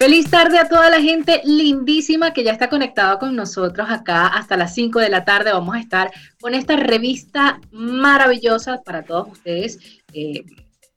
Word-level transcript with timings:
Feliz 0.00 0.30
tarde 0.30 0.58
a 0.58 0.66
toda 0.66 0.88
la 0.88 1.02
gente 1.02 1.42
lindísima 1.44 2.32
que 2.32 2.42
ya 2.42 2.52
está 2.52 2.70
conectada 2.70 3.18
con 3.18 3.36
nosotros 3.36 3.86
acá 3.90 4.28
hasta 4.28 4.56
las 4.56 4.72
5 4.72 4.98
de 4.98 5.10
la 5.10 5.26
tarde. 5.26 5.52
Vamos 5.52 5.74
a 5.74 5.78
estar 5.78 6.10
con 6.40 6.54
esta 6.54 6.74
revista 6.76 7.60
maravillosa 7.70 8.80
para 8.80 9.02
todos 9.02 9.28
ustedes. 9.30 9.78
Eh, 10.14 10.46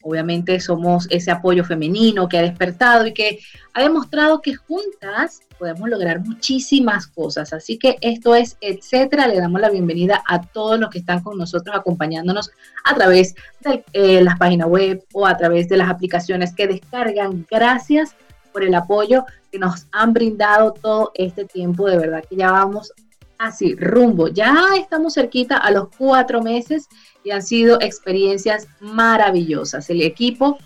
obviamente 0.03 0.57
somos 0.61 1.05
ese 1.09 1.31
apoyo 1.31 1.65
femenino 1.65 2.29
que 2.29 2.37
ha 2.37 2.43
despertado 2.43 3.05
y 3.05 3.13
que 3.13 3.39
ha 3.73 3.81
demostrado 3.81 4.41
que 4.41 4.55
juntas 4.55 5.41
podemos 5.59 5.89
lograr 5.89 6.21
muchísimas 6.21 7.05
cosas. 7.07 7.51
Así 7.51 7.77
que 7.77 7.97
esto 7.99 8.35
es 8.35 8.55
etcétera. 8.61 9.27
Le 9.27 9.37
damos 9.37 9.59
la 9.59 9.69
bienvenida 9.69 10.23
a 10.25 10.43
todos 10.43 10.79
los 10.79 10.89
que 10.89 10.99
están 10.99 11.21
con 11.21 11.37
nosotros 11.37 11.75
acompañándonos 11.75 12.51
a 12.85 12.95
través 12.95 13.35
de 13.65 13.83
eh, 13.91 14.23
las 14.23 14.39
páginas 14.39 14.69
web 14.69 15.03
o 15.11 15.27
a 15.27 15.35
través 15.35 15.67
de 15.67 15.75
las 15.75 15.89
aplicaciones 15.89 16.55
que 16.55 16.67
descargan. 16.67 17.45
Gracias 17.51 18.15
por 18.53 18.63
el 18.63 18.75
apoyo 18.75 19.25
que 19.51 19.59
nos 19.59 19.87
han 19.91 20.13
brindado 20.13 20.71
todo 20.73 21.11
este 21.15 21.45
tiempo. 21.45 21.87
De 21.87 21.97
verdad 21.97 22.23
que 22.29 22.35
ya 22.35 22.51
vamos 22.51 22.93
así, 23.37 23.75
rumbo. 23.75 24.29
Ya 24.29 24.55
estamos 24.77 25.15
cerquita 25.15 25.57
a 25.57 25.71
los 25.71 25.89
cuatro 25.97 26.41
meses 26.41 26.87
y 27.23 27.31
han 27.31 27.43
sido 27.43 27.81
experiencias 27.81 28.67
maravillosas. 28.79 29.89
El 29.89 30.01
equipo, 30.01 30.57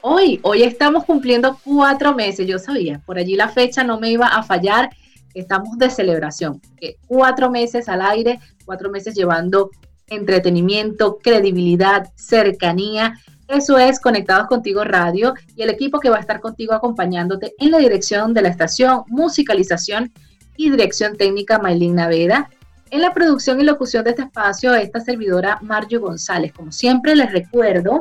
hoy, 0.00 0.40
hoy 0.42 0.62
estamos 0.62 1.04
cumpliendo 1.04 1.58
cuatro 1.62 2.14
meses. 2.14 2.46
Yo 2.46 2.58
sabía, 2.58 3.00
por 3.06 3.18
allí 3.18 3.36
la 3.36 3.48
fecha 3.48 3.84
no 3.84 4.00
me 4.00 4.10
iba 4.10 4.26
a 4.26 4.42
fallar. 4.42 4.90
Estamos 5.34 5.78
de 5.78 5.90
celebración. 5.90 6.60
Cuatro 7.06 7.50
meses 7.50 7.88
al 7.88 8.02
aire, 8.02 8.40
cuatro 8.64 8.90
meses 8.90 9.14
llevando 9.14 9.70
entretenimiento, 10.06 11.18
credibilidad, 11.22 12.12
cercanía 12.14 13.18
eso 13.48 13.78
es 13.78 14.00
Conectados 14.00 14.46
Contigo 14.46 14.84
Radio 14.84 15.34
y 15.54 15.62
el 15.62 15.70
equipo 15.70 16.00
que 16.00 16.08
va 16.08 16.16
a 16.16 16.20
estar 16.20 16.40
contigo 16.40 16.72
acompañándote 16.72 17.54
en 17.58 17.70
la 17.70 17.78
dirección 17.78 18.32
de 18.32 18.42
la 18.42 18.48
estación, 18.48 19.04
musicalización 19.08 20.12
y 20.56 20.70
dirección 20.70 21.16
técnica 21.16 21.58
Maylin 21.58 21.96
Naveda. 21.96 22.48
En 22.90 23.02
la 23.02 23.12
producción 23.12 23.60
y 23.60 23.64
locución 23.64 24.04
de 24.04 24.10
este 24.10 24.22
espacio, 24.22 24.74
esta 24.74 25.00
servidora 25.00 25.58
Mario 25.62 26.00
González. 26.00 26.52
Como 26.52 26.72
siempre, 26.72 27.16
les 27.16 27.32
recuerdo 27.32 28.00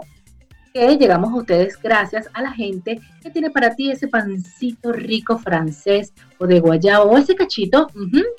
que 0.73 0.97
llegamos 0.97 1.31
a 1.31 1.35
ustedes 1.35 1.80
gracias 1.81 2.28
a 2.33 2.41
la 2.41 2.52
gente 2.52 3.00
que 3.22 3.30
tiene 3.30 3.52
para 3.52 3.75
ti 3.75 3.91
ese 3.91 4.07
pancito 4.07 4.91
rico 4.91 5.38
francés 5.38 6.13
o 6.39 6.47
de 6.47 6.59
guayabo 6.59 7.11
o 7.11 7.17
ese 7.17 7.35
cachito, 7.35 7.88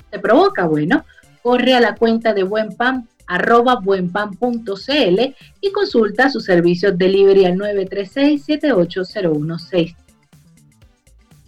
te 0.09 0.19
provoca, 0.19 0.65
bueno, 0.65 1.05
corre 1.41 1.75
a 1.75 1.79
la 1.79 1.95
cuenta 1.95 2.33
de 2.33 2.43
Buen 2.43 2.75
Pan 2.75 3.07
arroba 3.27 3.75
buenpan.cl 3.75 5.35
y 5.61 5.71
consulta 5.71 6.29
su 6.29 6.39
servicio 6.39 6.91
delivery 6.91 7.45
al 7.45 7.55
936-780160. 7.55 9.95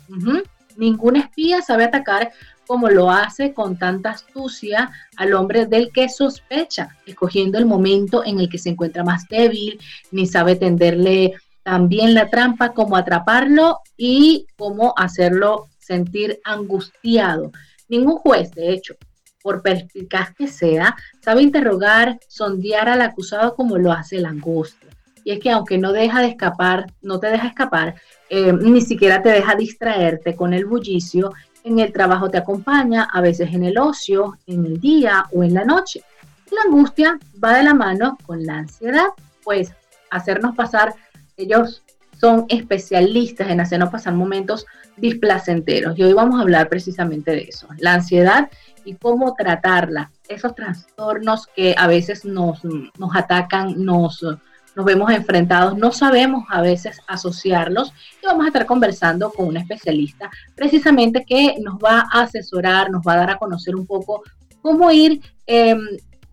Ningún 0.77 1.17
espía 1.17 1.63
sabe 1.63 1.85
atacar 1.85 2.33
como 2.67 2.89
lo 2.89 3.11
hace 3.11 3.53
con 3.53 3.77
tanta 3.77 4.11
astucia 4.11 4.91
al 5.17 5.35
hombre 5.35 5.67
del 5.67 5.93
que 5.93 6.09
sospecha, 6.09 6.97
escogiendo 7.07 7.59
el 7.59 7.67
momento 7.67 8.25
en 8.25 8.41
el 8.41 8.49
que 8.49 8.59
se 8.59 8.71
encuentra 8.71 9.05
más 9.05 9.29
débil, 9.29 9.79
ni 10.11 10.27
sabe 10.27 10.57
tenderle 10.57 11.35
también 11.63 12.15
la 12.15 12.29
trampa, 12.29 12.73
cómo 12.73 12.97
atraparlo 12.97 13.81
y 13.97 14.47
cómo 14.57 14.95
hacerlo 14.97 15.69
sentir 15.79 16.41
angustiado. 16.45 17.53
Ningún 17.89 18.19
juez, 18.19 18.53
de 18.53 18.73
hecho, 18.73 18.95
por 19.43 19.63
perspicaz 19.63 20.35
que 20.35 20.47
sea, 20.47 20.97
sabe 21.21 21.43
interrogar, 21.43 22.19
sondear 22.29 22.89
al 22.89 23.03
acusado 23.03 23.55
como 23.55 23.77
lo 23.79 23.93
hace 23.93 24.21
la 24.21 24.31
angustia. 24.31 24.89
Y 25.25 25.33
es 25.33 25.41
que 25.41 25.51
aunque 25.51 25.79
no 25.79 25.93
deja 25.93 26.21
de 26.21 26.29
escapar, 26.29 26.87
no 27.01 27.21
te 27.21 27.29
deja 27.29 27.49
escapar, 27.49 27.95
eh, 28.29 28.53
ni 28.53 28.81
siquiera 28.81 29.23
te 29.23 29.29
deja 29.29 29.55
distraerte 29.55 30.35
con 30.35 30.53
el 30.53 30.65
bullicio, 30.65 31.33
en 31.65 31.79
el 31.79 31.93
trabajo 31.93 32.29
te 32.29 32.39
acompaña, 32.39 33.05
a 33.13 33.21
veces 33.21 33.53
en 33.53 33.65
el 33.65 33.79
ocio, 33.79 34.39
en 34.47 34.65
el 34.65 34.81
día 34.81 35.27
o 35.33 35.45
en 35.45 35.55
la 35.55 35.65
noche. 35.65 36.03
La 36.51 36.63
angustia 36.63 37.19
va 37.43 37.57
de 37.57 37.63
la 37.63 37.75
mano 37.75 38.19
con 38.27 38.45
la 38.45 38.59
ansiedad, 38.59 39.07
pues 39.45 39.73
hacernos 40.11 40.55
pasar 40.57 40.95
ellos 41.37 41.83
son 42.21 42.47
especialistas 42.49 43.51
en 43.51 43.61
hacernos 43.61 43.91
pasar 43.91 44.15
momentos 44.15 44.67
displacenteros. 44.97 45.99
Y 45.99 46.05
hoy 46.05 46.13
vamos 46.13 46.39
a 46.39 46.43
hablar 46.43 46.69
precisamente 46.69 47.33
de 47.33 47.43
eso, 47.43 47.67
la 47.79 47.95
ansiedad 47.95 48.49
y 48.85 48.95
cómo 48.95 49.35
tratarla, 49.35 50.11
esos 50.29 50.55
trastornos 50.55 51.47
que 51.49 51.75
a 51.77 51.87
veces 51.87 52.25
nos, 52.25 52.65
nos 52.65 53.17
atacan, 53.17 53.85
nos, 53.85 54.23
nos 54.23 54.85
vemos 54.85 55.11
enfrentados, 55.11 55.77
no 55.77 55.93
sabemos 55.93 56.45
a 56.49 56.63
veces 56.63 57.01
asociarlos. 57.07 57.93
Y 58.23 58.27
vamos 58.27 58.45
a 58.45 58.49
estar 58.49 58.67
conversando 58.67 59.31
con 59.31 59.49
una 59.49 59.61
especialista 59.61 60.31
precisamente 60.55 61.25
que 61.27 61.57
nos 61.61 61.75
va 61.75 62.07
a 62.13 62.23
asesorar, 62.23 62.91
nos 62.91 63.03
va 63.07 63.15
a 63.15 63.19
dar 63.19 63.31
a 63.31 63.39
conocer 63.39 63.75
un 63.75 63.87
poco 63.87 64.23
cómo 64.61 64.91
ir 64.91 65.21
em, 65.47 65.81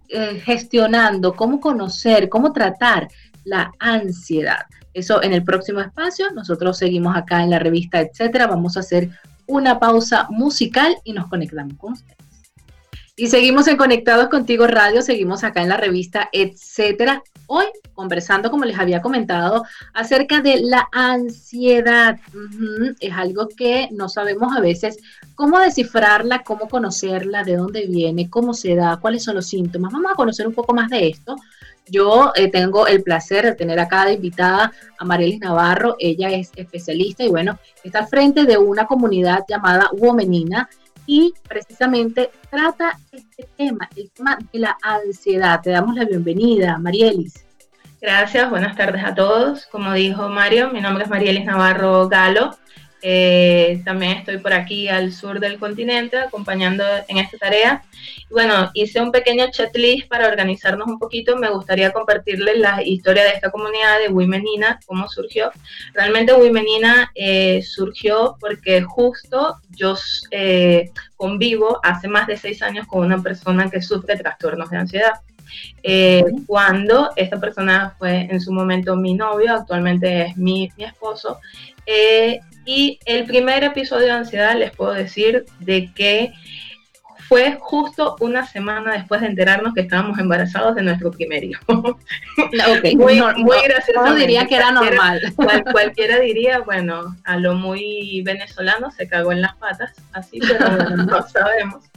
eh, 0.10 0.40
gestionando, 0.44 1.36
cómo 1.36 1.60
conocer, 1.60 2.30
cómo 2.30 2.54
tratar 2.54 3.08
la 3.44 3.72
ansiedad. 3.80 4.66
Eso 5.00 5.24
en 5.24 5.34
el 5.34 5.44
próximo 5.44 5.80
espacio. 5.80 6.28
Nosotros 6.36 6.78
seguimos 6.78 7.16
acá 7.16 7.44
en 7.44 7.50
la 7.50 7.60
revista, 7.60 8.00
etcétera. 8.00 8.48
Vamos 8.48 8.78
a 8.78 8.82
hacer 8.82 9.10
una 9.48 9.80
pausa 9.80 10.28
musical 10.30 10.96
y 11.04 11.14
nos 11.14 11.28
conectamos 11.28 11.78
con 11.78 11.94
ustedes. 11.94 12.18
Y 13.16 13.28
seguimos 13.28 13.68
en 13.68 13.76
Conectados 13.76 14.30
Contigo 14.30 14.66
Radio, 14.66 15.02
seguimos 15.02 15.44
acá 15.44 15.62
en 15.62 15.68
la 15.68 15.76
revista, 15.76 16.30
etcétera. 16.32 17.22
Hoy 17.48 17.66
conversando, 17.94 18.50
como 18.50 18.64
les 18.64 18.80
había 18.80 19.02
comentado, 19.02 19.66
acerca 19.94 20.40
de 20.40 20.62
la 20.62 20.88
ansiedad. 20.94 22.18
Es 23.02 23.12
algo 23.12 23.50
que 23.50 23.90
no 23.92 24.08
sabemos 24.08 24.56
a 24.56 24.62
veces 24.62 25.00
cómo 25.36 25.60
descifrarla, 25.60 26.44
cómo 26.44 26.70
conocerla, 26.70 27.44
de 27.44 27.58
dónde 27.58 27.88
viene, 27.88 28.30
cómo 28.30 28.54
se 28.54 28.76
da, 28.76 29.00
cuáles 29.02 29.26
son 29.26 29.36
los 29.36 29.48
síntomas. 29.48 29.92
Vamos 29.92 30.14
a 30.14 30.16
conocer 30.16 30.48
un 30.48 30.54
poco 30.54 30.74
más 30.74 30.90
de 30.90 31.10
esto 31.10 31.36
yo 31.90 32.32
eh, 32.36 32.50
tengo 32.50 32.88
el 32.88 33.04
placer 33.04 33.46
de 33.46 33.56
tener 33.56 33.80
acá 33.80 34.06
de 34.06 34.14
invitada 34.14 34.72
a 34.98 35.06
Marielis 35.06 35.40
Navarro. 35.40 35.96
Ella 36.00 36.30
es 36.32 36.52
especialista 36.56 37.24
y 37.24 37.30
bueno, 37.30 37.60
está 37.84 38.00
al 38.00 38.08
frente 38.08 38.46
de 38.46 38.58
una 38.58 38.86
comunidad 38.86 39.44
llamada 39.48 39.90
Womenina 39.94 40.70
y 41.06 41.34
precisamente 41.48 42.30
trata 42.52 42.98
este 43.12 43.48
tema, 43.58 43.90
el 43.96 44.12
tema 44.12 44.38
de 44.54 44.60
la 44.60 44.78
ansiedad. 44.82 45.60
Te 45.62 45.72
damos 45.72 45.96
la 45.96 46.06
bienvenida, 46.06 46.78
Marielis. 46.78 47.46
Gracias, 48.02 48.50
buenas 48.50 48.78
tardes 48.78 49.04
a 49.04 49.14
todos. 49.14 49.66
Como 49.66 49.92
dijo 49.94 50.30
Mario, 50.30 50.70
mi 50.70 50.82
nombre 50.82 51.04
es 51.04 51.10
Marielis 51.10 51.46
Navarro 51.46 52.08
Galo. 52.08 52.56
Eh, 53.02 53.82
también 53.86 54.18
estoy 54.18 54.40
por 54.40 54.54
aquí 54.54 54.90
al 54.90 55.14
sur 55.14 55.40
del 55.40 55.58
continente 55.58 56.18
acompañando 56.18 56.84
en 57.08 57.18
esta 57.18 57.38
tarea. 57.38 57.84
Bueno, 58.30 58.72
hice 58.74 59.02
un 59.02 59.12
pequeño 59.12 59.50
checklist 59.52 60.08
para 60.08 60.28
organizarnos 60.28 60.88
un 60.88 61.00
poquito. 61.00 61.38
Me 61.38 61.50
gustaría 61.50 61.92
compartirles 61.92 62.58
la 62.60 62.84
historia 62.84 63.24
de 63.24 63.32
esta 63.32 63.52
comunidad 63.52 64.00
de 64.00 64.10
Womenina, 64.10 64.80
cómo 64.86 65.08
surgió. 65.08 65.52
Realmente 65.94 66.34
Womenina 66.34 67.12
eh, 67.16 67.62
surgió 67.64 68.36
porque 68.40 68.82
justo 68.82 69.58
yo 69.70 69.96
eh, 70.32 70.92
convivo 71.16 71.80
hace 71.84 72.08
más 72.08 72.28
de 72.28 72.38
seis 72.38 72.62
años 72.62 72.88
con 72.88 73.06
una 73.06 73.22
persona 73.22 73.70
que 73.70 73.82
sufre 73.82 74.18
trastornos 74.18 74.70
de 74.70 74.78
ansiedad. 74.78 75.14
Eh, 75.84 76.24
cuando 76.46 77.12
esta 77.16 77.40
persona 77.40 77.96
fue 77.98 78.28
en 78.30 78.42
su 78.42 78.52
momento 78.52 78.96
mi 78.96 79.14
novio, 79.14 79.54
actualmente 79.54 80.24
es 80.24 80.38
mi, 80.38 80.72
mi 80.78 80.84
esposo. 80.84 81.40
Eh, 81.86 82.40
y 82.66 83.00
el 83.06 83.26
primer 83.26 83.64
episodio 83.64 84.06
de 84.06 84.12
ansiedad 84.12 84.56
les 84.56 84.72
puedo 84.72 84.94
decir 84.94 85.46
de 85.60 85.92
que 85.94 86.34
fue 87.30 87.58
justo 87.60 88.16
una 88.22 88.46
semana 88.48 88.94
después 88.94 89.22
de 89.22 89.28
enterarnos 89.28 89.76
que 89.76 89.82
estábamos 89.82 90.18
embarazados 90.18 90.74
de 90.74 90.82
nuestro 90.82 91.12
primer 91.12 91.44
hijo. 91.44 91.64
Okay. 92.78 92.96
muy, 92.98 93.22
muy 93.38 93.58
gracioso. 93.64 94.04
No 94.04 94.16
diría 94.16 94.48
que 94.48 94.56
era 94.56 94.72
normal. 94.72 95.22
cualquiera 95.72 96.20
diría, 96.20 96.60
bueno, 96.62 97.16
a 97.24 97.38
lo 97.38 97.54
muy 97.54 98.24
venezolano 98.24 98.90
se 98.90 99.08
cagó 99.08 99.32
en 99.32 99.42
las 99.42 99.56
patas, 99.58 99.94
así, 100.12 100.40
pero 100.40 100.90
no 100.96 101.22
sabemos. 101.28 101.89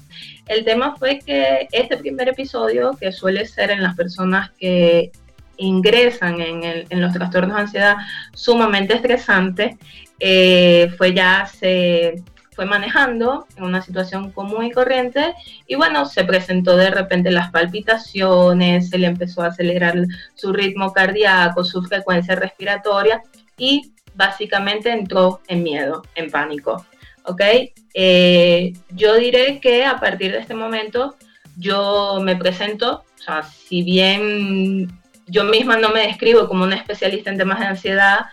El 0.53 0.67
tema 0.67 0.95
fue 0.97 1.19
que 1.19 1.67
este 1.73 1.97
primer 1.97 2.29
episodio, 2.29 2.95
que 3.01 3.11
suele 3.11 3.47
ser 3.47 3.71
en 3.71 3.83
las 3.83 3.97
personas 3.97 4.51
que 4.59 5.11
ingresan 5.57 6.43
en, 6.43 6.63
el, 6.63 6.87
en 6.91 7.01
los 7.01 7.15
trastornos 7.15 7.57
de 7.57 7.63
ansiedad 7.63 7.97
sumamente 8.35 8.93
estresante, 8.93 9.79
eh, 10.21 10.93
fue 10.99 11.15
ya 11.15 11.47
se 11.47 12.23
fue 12.55 12.67
manejando 12.67 13.47
en 13.57 13.65
una 13.65 13.81
situación 13.81 14.31
común 14.31 14.67
y 14.67 14.73
corriente 14.73 15.33
y 15.67 15.75
bueno, 15.75 16.05
se 16.05 16.23
presentó 16.23 16.77
de 16.77 16.91
repente 16.91 17.31
las 17.31 17.51
palpitaciones, 17.51 18.91
se 18.91 18.99
le 18.99 19.07
empezó 19.07 19.41
a 19.41 19.47
acelerar 19.47 19.95
su 20.35 20.53
ritmo 20.53 20.93
cardíaco, 20.93 21.65
su 21.65 21.83
frecuencia 21.83 22.35
respiratoria 22.35 23.23
y 23.57 23.95
básicamente 24.15 24.93
entró 24.93 25.41
en 25.49 25.63
miedo, 25.63 26.03
en 26.15 26.31
pánico. 26.31 26.85
¿Ok? 27.25 27.41
Eh, 27.95 28.73
yo 28.91 29.17
diré 29.17 29.61
que 29.61 29.85
a 29.85 29.99
partir 29.99 30.33
de 30.33 30.39
este 30.39 30.55
momento 30.55 31.17
yo 31.57 32.21
me 32.23 32.37
presento, 32.37 33.05
o 33.19 33.23
sea, 33.23 33.43
si 33.43 33.83
bien 33.83 34.89
yo 35.27 35.45
misma 35.45 35.77
no 35.77 35.91
me 35.91 36.07
describo 36.07 36.49
como 36.49 36.65
una 36.65 36.77
especialista 36.77 37.31
en 37.31 37.39
temas 37.39 37.61
de 37.61 37.67
ansiedad 37.67 38.27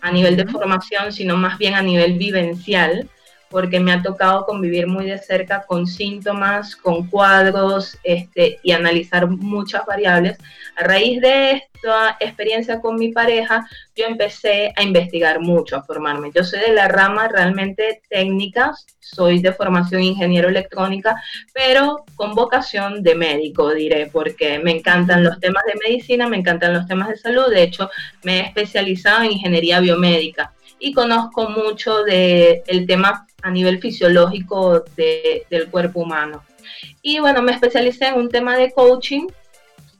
a 0.00 0.12
nivel 0.12 0.36
de 0.36 0.46
formación, 0.46 1.12
sino 1.12 1.36
más 1.36 1.58
bien 1.58 1.74
a 1.74 1.82
nivel 1.82 2.14
vivencial, 2.14 3.08
porque 3.56 3.80
me 3.80 3.90
ha 3.90 4.02
tocado 4.02 4.44
convivir 4.44 4.86
muy 4.86 5.06
de 5.06 5.16
cerca 5.16 5.64
con 5.66 5.86
síntomas, 5.86 6.76
con 6.76 7.08
cuadros 7.08 7.96
este, 8.02 8.60
y 8.62 8.72
analizar 8.72 9.28
muchas 9.28 9.86
variables. 9.86 10.36
A 10.76 10.84
raíz 10.84 11.22
de 11.22 11.62
esta 11.72 12.18
experiencia 12.20 12.82
con 12.82 12.96
mi 12.96 13.12
pareja, 13.12 13.66
yo 13.94 14.04
empecé 14.04 14.74
a 14.76 14.82
investigar 14.82 15.40
mucho, 15.40 15.76
a 15.76 15.82
formarme. 15.84 16.30
Yo 16.34 16.44
soy 16.44 16.60
de 16.60 16.74
la 16.74 16.86
rama 16.86 17.28
realmente 17.28 18.02
técnica, 18.10 18.74
soy 19.00 19.40
de 19.40 19.54
formación 19.54 20.02
ingeniero 20.02 20.50
electrónica, 20.50 21.16
pero 21.54 22.04
con 22.14 22.34
vocación 22.34 23.02
de 23.02 23.14
médico, 23.14 23.72
diré, 23.72 24.10
porque 24.12 24.58
me 24.58 24.72
encantan 24.72 25.24
los 25.24 25.40
temas 25.40 25.64
de 25.64 25.80
medicina, 25.82 26.28
me 26.28 26.36
encantan 26.36 26.74
los 26.74 26.86
temas 26.86 27.08
de 27.08 27.16
salud. 27.16 27.48
De 27.48 27.62
hecho, 27.62 27.88
me 28.22 28.40
he 28.40 28.42
especializado 28.42 29.22
en 29.22 29.32
ingeniería 29.32 29.80
biomédica 29.80 30.52
y 30.78 30.92
conozco 30.92 31.48
mucho 31.48 32.04
del 32.04 32.62
el 32.66 32.86
tema 32.86 33.26
a 33.42 33.50
nivel 33.50 33.80
fisiológico 33.80 34.84
del 34.96 35.70
cuerpo 35.70 36.00
humano. 36.00 36.42
Y 37.02 37.20
bueno, 37.20 37.42
me 37.42 37.52
especialicé 37.52 38.08
en 38.08 38.16
un 38.16 38.28
tema 38.28 38.56
de 38.56 38.72
coaching, 38.72 39.28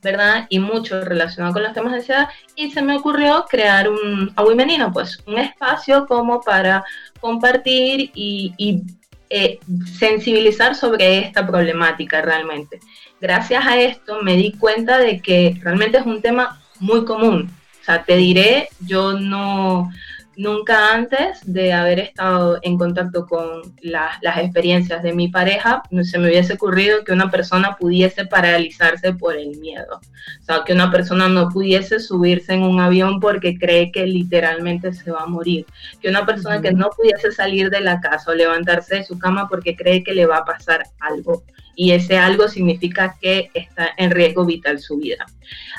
¿verdad? 0.02 0.46
Y 0.48 0.58
mucho 0.58 1.02
relacionado 1.02 1.54
con 1.54 1.62
los 1.62 1.72
temas 1.72 1.92
de 1.92 1.98
ansiedad. 1.98 2.28
Y 2.54 2.70
se 2.70 2.82
me 2.82 2.96
ocurrió 2.96 3.44
crear 3.48 3.88
un 3.88 4.32
Menino, 4.56 4.92
pues 4.92 5.18
un 5.26 5.38
espacio 5.38 6.06
como 6.06 6.40
para 6.40 6.84
compartir 7.20 8.10
y, 8.14 8.82
eh, 9.28 9.58
sensibilizar 9.98 10.76
sobre 10.76 11.18
esta 11.18 11.46
problemática 11.46 12.22
realmente. 12.22 12.78
Gracias 13.20 13.66
a 13.66 13.80
esto 13.80 14.22
me 14.22 14.36
di 14.36 14.52
cuenta 14.52 14.98
de 14.98 15.20
que 15.20 15.58
realmente 15.62 15.98
es 15.98 16.06
un 16.06 16.22
tema 16.22 16.60
muy 16.78 17.04
común. 17.04 17.50
O 17.80 17.84
sea, 17.84 18.04
te 18.04 18.16
diré, 18.16 18.68
yo 18.80 19.14
no, 19.14 19.90
Nunca 20.36 20.92
antes 20.92 21.40
de 21.46 21.72
haber 21.72 21.98
estado 21.98 22.58
en 22.60 22.76
contacto 22.76 23.26
con 23.26 23.62
las 23.80 24.36
experiencias 24.36 25.02
de 25.02 25.14
mi 25.14 25.28
pareja, 25.28 25.82
se 26.02 26.18
me 26.18 26.28
hubiese 26.28 26.54
ocurrido 26.54 27.04
que 27.04 27.12
una 27.12 27.30
persona 27.30 27.76
pudiese 27.76 28.26
paralizarse 28.26 29.14
por 29.14 29.34
el 29.34 29.56
miedo. 29.58 29.98
O 30.40 30.44
sea, 30.44 30.62
que 30.64 30.74
una 30.74 30.90
persona 30.90 31.28
no 31.28 31.48
pudiese 31.48 32.00
subirse 32.00 32.52
en 32.52 32.64
un 32.64 32.80
avión 32.80 33.18
porque 33.18 33.56
cree 33.56 33.90
que 33.90 34.06
literalmente 34.06 34.92
se 34.92 35.10
va 35.10 35.22
a 35.22 35.26
morir. 35.26 35.64
Que 36.02 36.10
una 36.10 36.26
persona 36.26 36.60
que 36.60 36.72
no 36.72 36.90
pudiese 36.90 37.32
salir 37.32 37.70
de 37.70 37.80
la 37.80 38.00
casa 38.00 38.30
o 38.30 38.34
levantarse 38.34 38.96
de 38.96 39.04
su 39.04 39.18
cama 39.18 39.48
porque 39.48 39.74
cree 39.74 40.04
que 40.04 40.12
le 40.12 40.26
va 40.26 40.38
a 40.38 40.44
pasar 40.44 40.82
algo. 41.00 41.44
Y 41.78 41.92
ese 41.92 42.16
algo 42.16 42.48
significa 42.48 43.16
que 43.20 43.50
está 43.52 43.90
en 43.98 44.10
riesgo 44.10 44.46
vital 44.46 44.80
su 44.80 44.96
vida. 44.96 45.26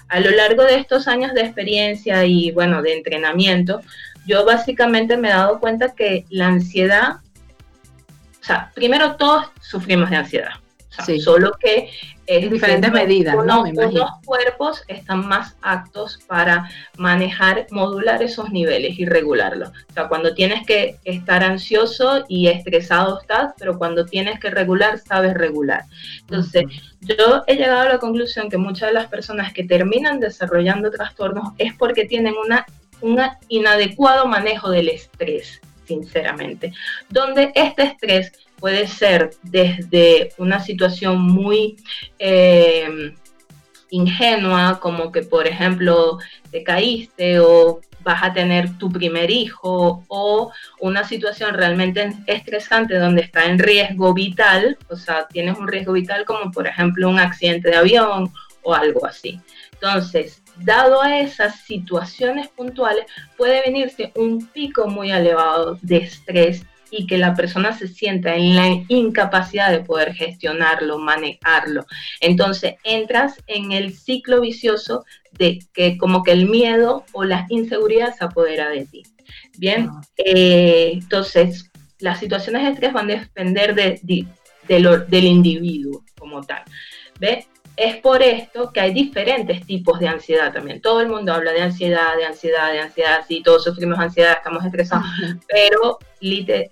A 0.10 0.20
lo 0.20 0.30
largo 0.30 0.64
de 0.64 0.76
estos 0.76 1.08
años 1.08 1.34
de 1.34 1.42
experiencia 1.42 2.24
y, 2.24 2.52
bueno, 2.52 2.82
de 2.84 2.94
entrenamiento, 2.94 3.82
yo 4.28 4.46
básicamente 4.46 5.18
me 5.18 5.30
he 5.30 5.32
dado 5.32 5.60
cuenta 5.60 5.96
que 5.96 6.26
la 6.30 6.48
ansiedad, 6.48 7.18
o 8.42 8.44
sea, 8.44 8.72
primero 8.76 9.16
todos 9.16 9.48
sufrimos 9.62 10.10
de 10.10 10.18
ansiedad, 10.18 10.52
solo 11.24 11.52
que 11.60 11.90
en 12.28 12.50
diferentes 12.50 12.92
medidas, 12.92 13.36
¿no? 13.46 13.66
Los 13.72 14.10
cuerpos 14.26 14.84
están 14.90 15.26
más 15.26 15.56
aptos 15.62 16.20
para 16.28 16.70
manejar, 16.98 17.68
modular 17.72 18.22
esos 18.22 18.52
niveles 18.52 19.00
y 19.00 19.06
regularlos. 19.06 19.70
O 19.70 19.94
sea, 19.94 20.10
cuando 20.10 20.34
tienes 20.34 20.66
que 20.66 20.98
estar 21.06 21.42
ansioso 21.44 22.26
y 22.28 22.48
estresado 22.48 23.22
estás, 23.22 23.54
pero 23.58 23.78
cuando 23.78 24.06
tienes 24.06 24.42
que 24.42 24.50
regular, 24.50 25.00
sabes 25.00 25.36
regular. 25.36 25.84
Entonces, 26.20 26.66
yo 27.00 27.44
he 27.48 27.56
llegado 27.56 27.82
a 27.82 27.94
la 27.94 28.00
conclusión 28.00 28.50
que 28.50 28.58
muchas 28.58 28.90
de 28.90 28.96
las 28.96 29.08
personas 29.08 29.54
que 29.54 29.64
terminan 29.64 30.20
desarrollando 30.20 30.92
trastornos 30.92 31.54
es 31.58 31.74
porque 31.76 32.04
tienen 32.06 32.34
una 32.46 32.66
un 33.02 33.20
inadecuado 33.48 34.28
manejo 34.28 34.70
del 34.70 34.90
estrés, 34.90 35.62
sinceramente, 35.86 36.74
donde 37.10 37.52
este 37.56 37.84
estrés 37.84 38.32
puede 38.60 38.88
ser 38.88 39.32
desde 39.44 40.30
una 40.38 40.60
situación 40.60 41.22
muy 41.22 41.78
eh, 42.20 43.14
ingenua, 43.90 44.80
como 44.80 45.12
que 45.12 45.22
por 45.22 45.48
ejemplo 45.48 46.18
te 46.52 46.64
caíste 46.64 47.40
o 47.40 47.82
vas 48.04 48.24
a 48.24 48.34
tener 48.34 48.78
tu 48.78 48.90
primer 48.90 49.30
hijo 49.30 50.04
o 50.08 50.52
una 50.80 51.04
situación 51.04 51.54
realmente 51.54 52.14
estresante 52.26 52.98
donde 52.98 53.22
está 53.22 53.46
en 53.46 53.60
riesgo 53.60 54.14
vital, 54.14 54.78
o 54.90 54.96
sea, 54.96 55.28
tienes 55.28 55.58
un 55.58 55.68
riesgo 55.68 55.94
vital 55.94 56.26
como 56.26 56.52
por 56.52 56.68
ejemplo 56.68 57.10
un 57.10 57.20
accidente 57.20 57.70
de 57.70 57.76
avión 57.76 58.32
o 58.64 58.74
algo 58.74 59.06
así. 59.06 59.40
Entonces, 59.74 60.42
dado 60.60 61.02
a 61.02 61.20
esas 61.20 61.62
situaciones 61.62 62.48
puntuales, 62.50 63.06
puede 63.38 63.62
venirse 63.62 64.12
un 64.16 64.48
pico 64.48 64.88
muy 64.88 65.12
elevado 65.12 65.78
de 65.82 65.98
estrés 65.98 66.66
y 66.90 67.06
que 67.06 67.18
la 67.18 67.34
persona 67.34 67.74
se 67.74 67.88
sienta 67.88 68.36
en 68.36 68.56
la 68.56 68.68
incapacidad 68.88 69.72
de 69.72 69.82
poder 69.82 70.14
gestionarlo, 70.14 71.00
manejarlo. 71.00 71.86
Entonces 72.22 72.76
entras 72.84 73.36
en 73.48 73.72
el 73.72 73.94
ciclo 73.94 74.42
vicioso 74.42 75.06
de 75.34 75.60
que 75.74 75.98
como 75.98 76.24
que 76.24 76.32
el 76.32 76.48
miedo 76.50 77.06
o 77.14 77.24
la 77.24 77.46
inseguridad 77.50 78.16
se 78.16 78.26
apodera 78.26 78.70
de 78.70 78.86
ti. 78.86 79.04
Bien, 79.58 79.90
ah. 79.92 80.02
eh, 80.18 80.92
entonces 80.94 81.70
las 82.00 82.20
situaciones 82.20 82.64
de 82.64 82.70
estrés 82.70 82.94
van 82.94 83.10
a 83.10 83.20
depender 83.20 83.76
de, 83.76 84.00
del 84.68 85.24
individuo 85.24 86.04
como 86.18 86.42
tal. 86.42 86.64
¿Ve? 87.20 87.48
Es 87.78 87.98
por 87.98 88.24
esto 88.24 88.74
que 88.74 88.80
hay 88.80 88.92
diferentes 88.92 89.64
tipos 89.66 90.00
de 90.00 90.08
ansiedad 90.08 90.52
también. 90.52 90.82
Todo 90.82 91.00
el 91.00 91.10
mundo 91.10 91.32
habla 91.32 91.52
de 91.52 91.62
ansiedad, 91.62 92.18
de 92.18 92.26
ansiedad, 92.26 92.72
de 92.72 92.80
ansiedad, 92.80 93.24
sí, 93.28 93.44
todos 93.44 93.64
sufrimos 93.66 94.00
ansiedad, 94.00 94.34
estamos 94.38 94.66
estresados, 94.66 95.06
pero 95.48 96.00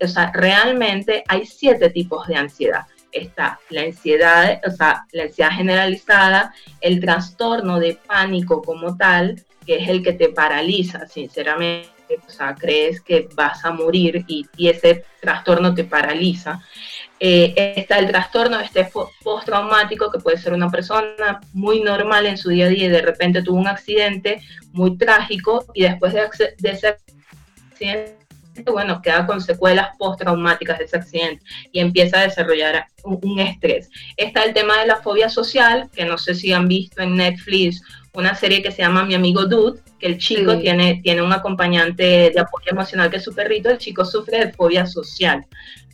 o 0.02 0.08
sea, 0.08 0.32
realmente 0.34 1.24
hay 1.28 1.46
siete 1.46 1.92
tipos 1.92 2.28
de 2.28 2.38
ansiedad. 2.38 2.88
Está 3.12 3.60
la 3.70 3.84
ansiedad, 3.84 4.60
o 4.66 4.72
sea, 4.72 5.06
la 5.12 5.24
ansiedad 5.24 5.52
generalizada, 5.52 6.54
el 6.82 7.00
trastorno 7.00 7.80
de 7.80 8.00
pánico 8.08 8.64
como 8.64 8.98
tal, 8.98 9.44
que 9.64 9.78
es 9.78 9.88
el 9.88 10.04
que 10.04 10.14
te 10.14 10.30
paraliza, 10.30 11.08
sinceramente, 11.08 11.90
o 12.28 12.32
sea, 12.32 12.56
crees 12.56 13.00
que 13.02 13.30
vas 13.36 13.64
a 13.64 13.72
morir 13.72 14.26
y, 14.28 14.48
y 14.58 14.70
ese 14.70 15.06
trastorno 15.22 15.76
te 15.76 15.84
paraliza. 15.84 16.62
Eh, 17.20 17.74
está 17.78 18.00
el 18.00 18.08
trastorno 18.08 18.60
este 18.60 18.90
postraumático, 19.24 20.12
que 20.12 20.20
puede 20.20 20.38
ser 20.38 20.54
una 20.54 20.70
persona 20.70 21.40
muy 21.54 21.82
normal 21.82 22.26
en 22.26 22.38
su 22.38 22.50
día 22.50 22.66
a 22.66 22.70
día 22.70 22.86
y 22.86 22.90
de 22.90 23.02
repente 23.02 23.42
tuvo 23.42 23.58
un 23.58 23.68
accidente 23.68 24.42
muy 24.74 24.98
trágico 24.98 25.66
y 25.74 25.84
después 25.84 26.14
de, 26.14 26.28
ese 26.64 26.98
accidente, 27.72 28.18
bueno, 28.70 29.02
queda 29.02 29.26
con 29.26 29.40
secuelas 29.40 29.96
postraumáticas 29.98 30.78
de 30.78 30.86
ese 30.86 30.98
accidente 30.98 31.46
y 31.72 31.80
empieza 31.80 32.20
a 32.20 32.24
desarrollar 32.24 32.86
un, 33.06 33.40
estrés. 33.40 33.90
Está 34.18 34.44
el 34.44 34.54
tema 34.54 34.80
de 34.80 34.88
la 34.88 34.98
fobia 34.98 35.30
social, 35.30 35.90
que 35.94 36.06
no 36.06 36.18
sé 36.18 36.36
si 36.36 36.52
han 36.52 36.68
visto 36.68 37.02
en 37.02 37.16
Netflix 37.16 37.82
una 38.14 38.36
serie 38.36 38.62
que 38.62 38.72
se 38.72 38.82
llama 38.82 39.06
Mi 39.06 39.14
amigo 39.14 39.46
Dude, 39.46 39.82
que 40.00 40.08
el 40.08 40.18
chico 40.18 40.58
tiene, 40.58 41.02
tiene 41.04 41.22
un 41.22 41.34
acompañante 41.34 42.32
de 42.32 42.40
apoyo 42.40 42.72
emocional 42.72 43.10
que 43.10 43.18
es 43.18 43.24
su 43.24 43.36
perrito, 43.36 43.70
el 43.70 43.78
chico 43.78 44.06
sufre 44.06 44.46
de 44.46 44.54
fobia 44.54 44.86
social. 44.86 45.46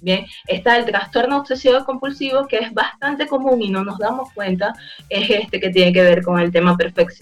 Bien, 0.03 0.25
está 0.48 0.77
el 0.77 0.86
trastorno 0.86 1.38
obsesivo 1.38 1.86
compulsivo, 1.86 2.48
que 2.48 2.58
es 2.58 2.74
bastante 2.74 3.27
común 3.27 3.62
y 3.62 3.70
no 3.70 3.84
nos 3.84 4.00
damos 4.00 4.32
cuenta, 4.34 4.74
es 5.10 5.30
este 5.30 5.60
que 5.60 5.70
tiene 5.70 5.94
que 5.94 6.01
ver 6.01 6.24
con 6.24 6.39
el 6.39 6.51
tema 6.51 6.75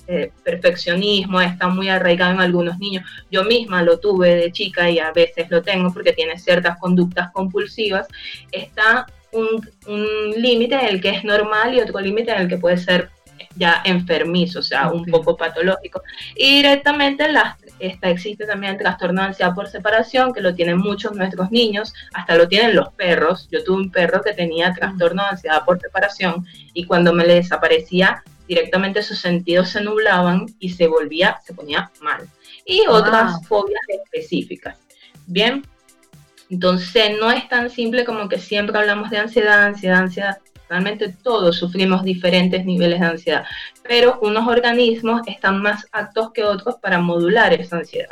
eh, 0.08 0.31
perfeccionismo, 0.43 1.41
está 1.41 1.67
muy 1.67 1.89
arraigado 1.89 2.31
en 2.31 2.39
algunos 2.39 2.79
niños. 2.79 3.03
Yo 3.29 3.43
misma 3.43 3.84
lo 3.84 4.00
tuve 4.00 4.36
de 4.36 4.51
chica 4.53 4.89
y 4.89 5.00
a 5.00 5.12
veces 5.12 5.50
lo 5.50 5.62
tengo 5.62 5.91
porque 5.93 6.13
tiene 6.13 6.39
ciertas 6.39 6.77
conductas 6.79 7.31
compulsivas. 7.31 8.08
Está 8.50 9.05
un, 9.31 9.69
un 9.88 10.31
límite 10.41 10.75
en 10.75 10.86
el 10.86 11.01
que 11.01 11.09
es 11.09 11.24
normal 11.24 11.74
y 11.74 11.81
otro 11.81 12.00
límite 12.00 12.31
en 12.31 12.41
el 12.41 12.48
que 12.48 12.57
puede 12.57 12.77
ser 12.77 13.09
ya 13.55 13.81
enfermizo, 13.83 14.59
o 14.59 14.63
sea, 14.63 14.89
un 14.91 15.05
poco 15.05 15.36
patológico. 15.36 16.01
Y 16.36 16.57
directamente 16.57 17.31
las, 17.31 17.57
esta, 17.79 18.09
existe 18.09 18.45
también 18.45 18.74
el 18.74 18.79
trastorno 18.79 19.21
de 19.21 19.27
ansiedad 19.29 19.53
por 19.53 19.67
separación, 19.67 20.33
que 20.33 20.41
lo 20.41 20.55
tienen 20.55 20.77
muchos 20.77 21.13
nuestros 21.15 21.51
niños, 21.51 21.93
hasta 22.13 22.36
lo 22.36 22.48
tienen 22.48 22.75
los 22.75 22.93
perros. 22.93 23.48
Yo 23.51 23.63
tuve 23.63 23.77
un 23.77 23.91
perro 23.91 24.21
que 24.21 24.33
tenía 24.33 24.74
trastorno 24.74 25.24
de 25.24 25.29
ansiedad 25.29 25.65
por 25.65 25.79
separación 25.79 26.45
y 26.74 26.86
cuando 26.86 27.13
me 27.13 27.25
le 27.25 27.36
desaparecía, 27.36 28.24
directamente 28.48 29.03
sus 29.03 29.19
sentidos 29.19 29.69
se 29.69 29.81
nublaban 29.81 30.48
y 30.59 30.69
se 30.69 30.88
volvía, 30.88 31.39
se 31.45 31.53
ponía 31.53 31.91
mal. 32.01 32.27
Y 32.65 32.81
otras 32.88 33.45
fobias 33.48 33.81
específicas. 33.88 34.77
Bien, 35.25 35.63
entonces 36.50 37.18
no 37.20 37.32
es 37.32 37.48
tan 37.48 37.70
simple 37.70 38.06
como 38.06 38.27
que 38.27 38.39
siempre 38.39 38.77
hablamos 38.77 39.10
de 39.10 39.18
ansiedad, 39.18 39.63
ansiedad, 39.63 40.00
ansiedad. 40.00 40.38
Realmente 40.68 41.10
todos 41.24 41.58
sufrimos 41.58 42.03
diferentes 42.03 42.63
niveles 42.65 43.00
de 43.00 43.06
ansiedad, 43.06 43.46
pero 43.84 44.20
unos 44.22 44.48
organismos 44.48 45.22
están 45.27 45.62
más 45.62 45.88
aptos 45.91 46.32
que 46.32 46.44
otros 46.44 46.75
para 46.75 47.00
modular 47.00 47.53
esa 47.53 47.77
ansiedad. 47.77 48.10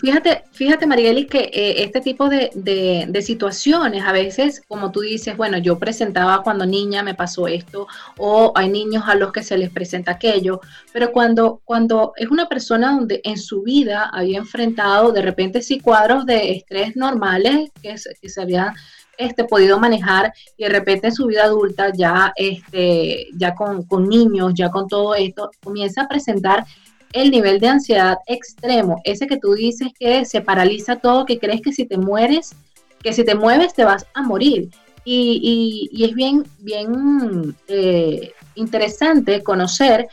Fíjate, 0.00 0.44
fíjate 0.52 0.86
Marielis, 0.86 1.26
que 1.26 1.50
eh, 1.52 1.82
este 1.82 2.00
tipo 2.00 2.28
de, 2.28 2.50
de, 2.54 3.22
situaciones, 3.22 4.04
a 4.04 4.12
veces, 4.12 4.62
como 4.66 4.90
tú 4.90 5.00
dices, 5.00 5.36
bueno, 5.36 5.58
yo 5.58 5.78
presentaba 5.78 6.42
cuando 6.42 6.66
niña 6.66 7.02
me 7.02 7.14
pasó 7.14 7.48
esto, 7.48 7.86
o 8.16 8.52
hay 8.54 8.68
niños 8.70 9.04
a 9.06 9.14
los 9.14 9.32
que 9.32 9.42
se 9.42 9.58
les 9.58 9.70
presenta 9.70 10.12
aquello, 10.12 10.60
pero 10.92 11.12
cuando, 11.12 11.60
cuando 11.64 12.12
es 12.16 12.28
una 12.28 12.48
persona 12.48 12.92
donde 12.92 13.20
en 13.24 13.38
su 13.38 13.62
vida 13.62 14.10
había 14.12 14.38
enfrentado 14.38 15.12
de 15.12 15.22
repente 15.22 15.62
sí 15.62 15.80
cuadros 15.80 16.26
de 16.26 16.52
estrés 16.52 16.96
normales 16.96 17.70
que, 17.82 17.94
que 18.20 18.28
se 18.28 18.40
habían 18.40 18.74
este, 19.18 19.44
podido 19.44 19.78
manejar 19.80 20.32
y 20.56 20.62
de 20.62 20.70
repente 20.70 21.08
en 21.08 21.12
su 21.12 21.26
vida 21.26 21.44
adulta, 21.44 21.92
ya, 21.92 22.32
este, 22.36 23.26
ya 23.36 23.54
con, 23.54 23.84
niños, 24.08 24.52
ya 24.54 24.70
con 24.70 24.86
todo 24.86 25.14
esto, 25.16 25.50
comienza 25.62 26.02
a 26.02 26.08
presentar 26.08 26.64
el 27.12 27.30
nivel 27.30 27.60
de 27.60 27.68
ansiedad 27.68 28.18
extremo, 28.26 29.00
ese 29.04 29.26
que 29.26 29.38
tú 29.38 29.54
dices 29.54 29.88
que 29.98 30.24
se 30.24 30.40
paraliza 30.40 30.96
todo, 30.96 31.24
que 31.24 31.38
crees 31.38 31.60
que 31.62 31.72
si 31.72 31.86
te 31.86 31.96
mueres, 31.96 32.54
que 33.02 33.12
si 33.12 33.24
te 33.24 33.34
mueves 33.34 33.74
te 33.74 33.84
vas 33.84 34.06
a 34.14 34.22
morir. 34.22 34.70
Y, 35.04 35.88
y, 35.90 36.04
es 36.04 36.14
bien, 36.14 36.44
bien 36.58 37.56
eh, 37.66 38.32
interesante 38.56 39.42
conocer 39.42 40.06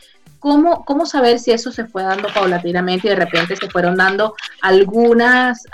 ¿Cómo, 0.46 0.84
¿Cómo 0.84 1.06
saber 1.06 1.40
si 1.40 1.50
eso 1.50 1.72
se 1.72 1.86
fue 1.86 2.04
dando 2.04 2.28
paulatinamente 2.32 3.08
y 3.08 3.10
de 3.10 3.16
repente 3.16 3.56
se 3.56 3.68
fueron 3.68 3.96
dando 3.96 4.34
algunas, 4.62 5.64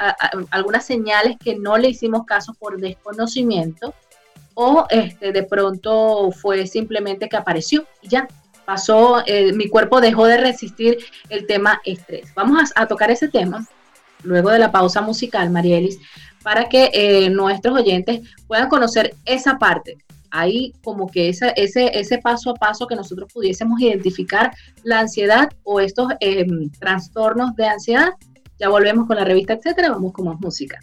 algunas 0.50 0.87
señales 0.87 1.37
que 1.43 1.57
no 1.57 1.76
le 1.76 1.91
hicimos 1.91 2.25
caso 2.25 2.55
por 2.55 2.81
desconocimiento? 2.81 3.93
O 4.55 4.87
este, 4.88 5.33
de 5.33 5.43
pronto 5.43 6.31
fue 6.31 6.67
simplemente 6.67 7.29
que 7.29 7.37
apareció 7.37 7.85
y 8.00 8.09
ya, 8.09 8.29
pasó, 8.64 9.23
eh, 9.26 9.52
mi 9.52 9.69
cuerpo 9.69 10.00
dejó 10.00 10.26
de 10.26 10.38
resistir 10.38 10.99
el 11.28 11.47
tema 11.47 11.81
estrés. 11.85 12.33
Vamos 12.35 12.73
a, 12.75 12.87
tocar 12.87 13.11
ese 13.11 13.28
tema 13.28 13.66
luego 14.23 14.50
de 14.50 14.59
la 14.59 14.73
pausa 14.73 15.00
musical, 15.00 15.50
Marielis, 15.50 15.99
para 16.42 16.69
que 16.69 16.90
eh, 16.92 17.31
nuestros 17.31 17.78
oyentes 17.78 18.21
puedan 18.47 18.69
conocer 18.69 19.14
esa 19.25 19.59
parte, 19.59 19.99
hay 20.33 20.73
como 20.83 21.09
que 21.09 21.28
ese, 21.28 21.52
ese, 21.57 21.99
ese 21.99 22.19
paso 22.19 22.50
a 22.50 22.54
paso 22.54 22.87
que 22.87 22.97
nosotros 22.97 23.31
pudiésemos 23.33 23.78
identificar 23.81 24.50
la 24.83 25.00
ansiedad 25.00 25.50
o 25.62 25.78
estos 25.78 26.09
em, 26.21 26.71
trastornos 26.71 27.54
de 27.54 27.66
ansiedad. 27.66 28.12
Ya 28.59 28.71
volvemos 28.71 29.07
con 29.07 29.16
la 29.16 29.25
revista, 29.25 29.52
etcétera, 29.52 29.90
vamos 29.90 30.12
con 30.14 30.25
más 30.25 30.40
música. 30.40 30.81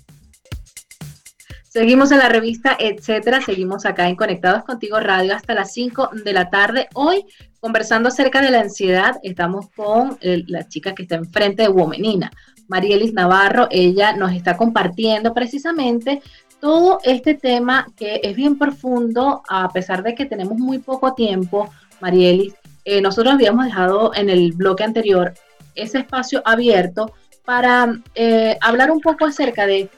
Seguimos 1.69 2.11
en 2.11 2.17
la 2.17 2.29
revista, 2.29 2.75
etcétera. 2.79 3.41
Seguimos 3.41 3.85
acá 3.85 4.09
en 4.09 4.15
Conectados 4.15 4.63
Contigo 4.63 4.99
Radio 4.99 5.35
hasta 5.35 5.53
las 5.53 5.71
5 5.71 6.09
de 6.25 6.33
la 6.33 6.49
tarde. 6.49 6.87
Hoy, 6.95 7.25
conversando 7.59 8.09
acerca 8.09 8.41
de 8.41 8.49
la 8.49 8.61
ansiedad, 8.61 9.17
estamos 9.21 9.69
con 9.75 10.17
la 10.21 10.67
chica 10.67 10.95
que 10.95 11.03
está 11.03 11.15
enfrente 11.15 11.61
de 11.61 11.69
Womenina, 11.69 12.31
Marielis 12.67 13.13
Navarro. 13.13 13.67
Ella 13.69 14.13
nos 14.13 14.33
está 14.33 14.57
compartiendo 14.57 15.33
precisamente 15.35 16.23
todo 16.59 16.99
este 17.03 17.35
tema 17.35 17.87
que 17.95 18.19
es 18.23 18.35
bien 18.35 18.57
profundo, 18.57 19.43
a 19.47 19.69
pesar 19.69 20.01
de 20.01 20.15
que 20.15 20.25
tenemos 20.25 20.57
muy 20.57 20.79
poco 20.79 21.13
tiempo, 21.13 21.69
Marielis, 22.01 22.55
eh, 22.83 22.99
nosotros 23.01 23.35
habíamos 23.35 23.65
dejado 23.65 24.11
en 24.15 24.31
el 24.31 24.53
bloque 24.53 24.83
anterior 24.83 25.35
ese 25.75 25.99
espacio 25.99 26.41
abierto 26.45 27.13
para 27.45 27.93
eh, 28.15 28.57
hablar 28.61 28.89
un 28.89 28.99
poco 28.99 29.25
acerca 29.25 29.65
de, 29.65 29.89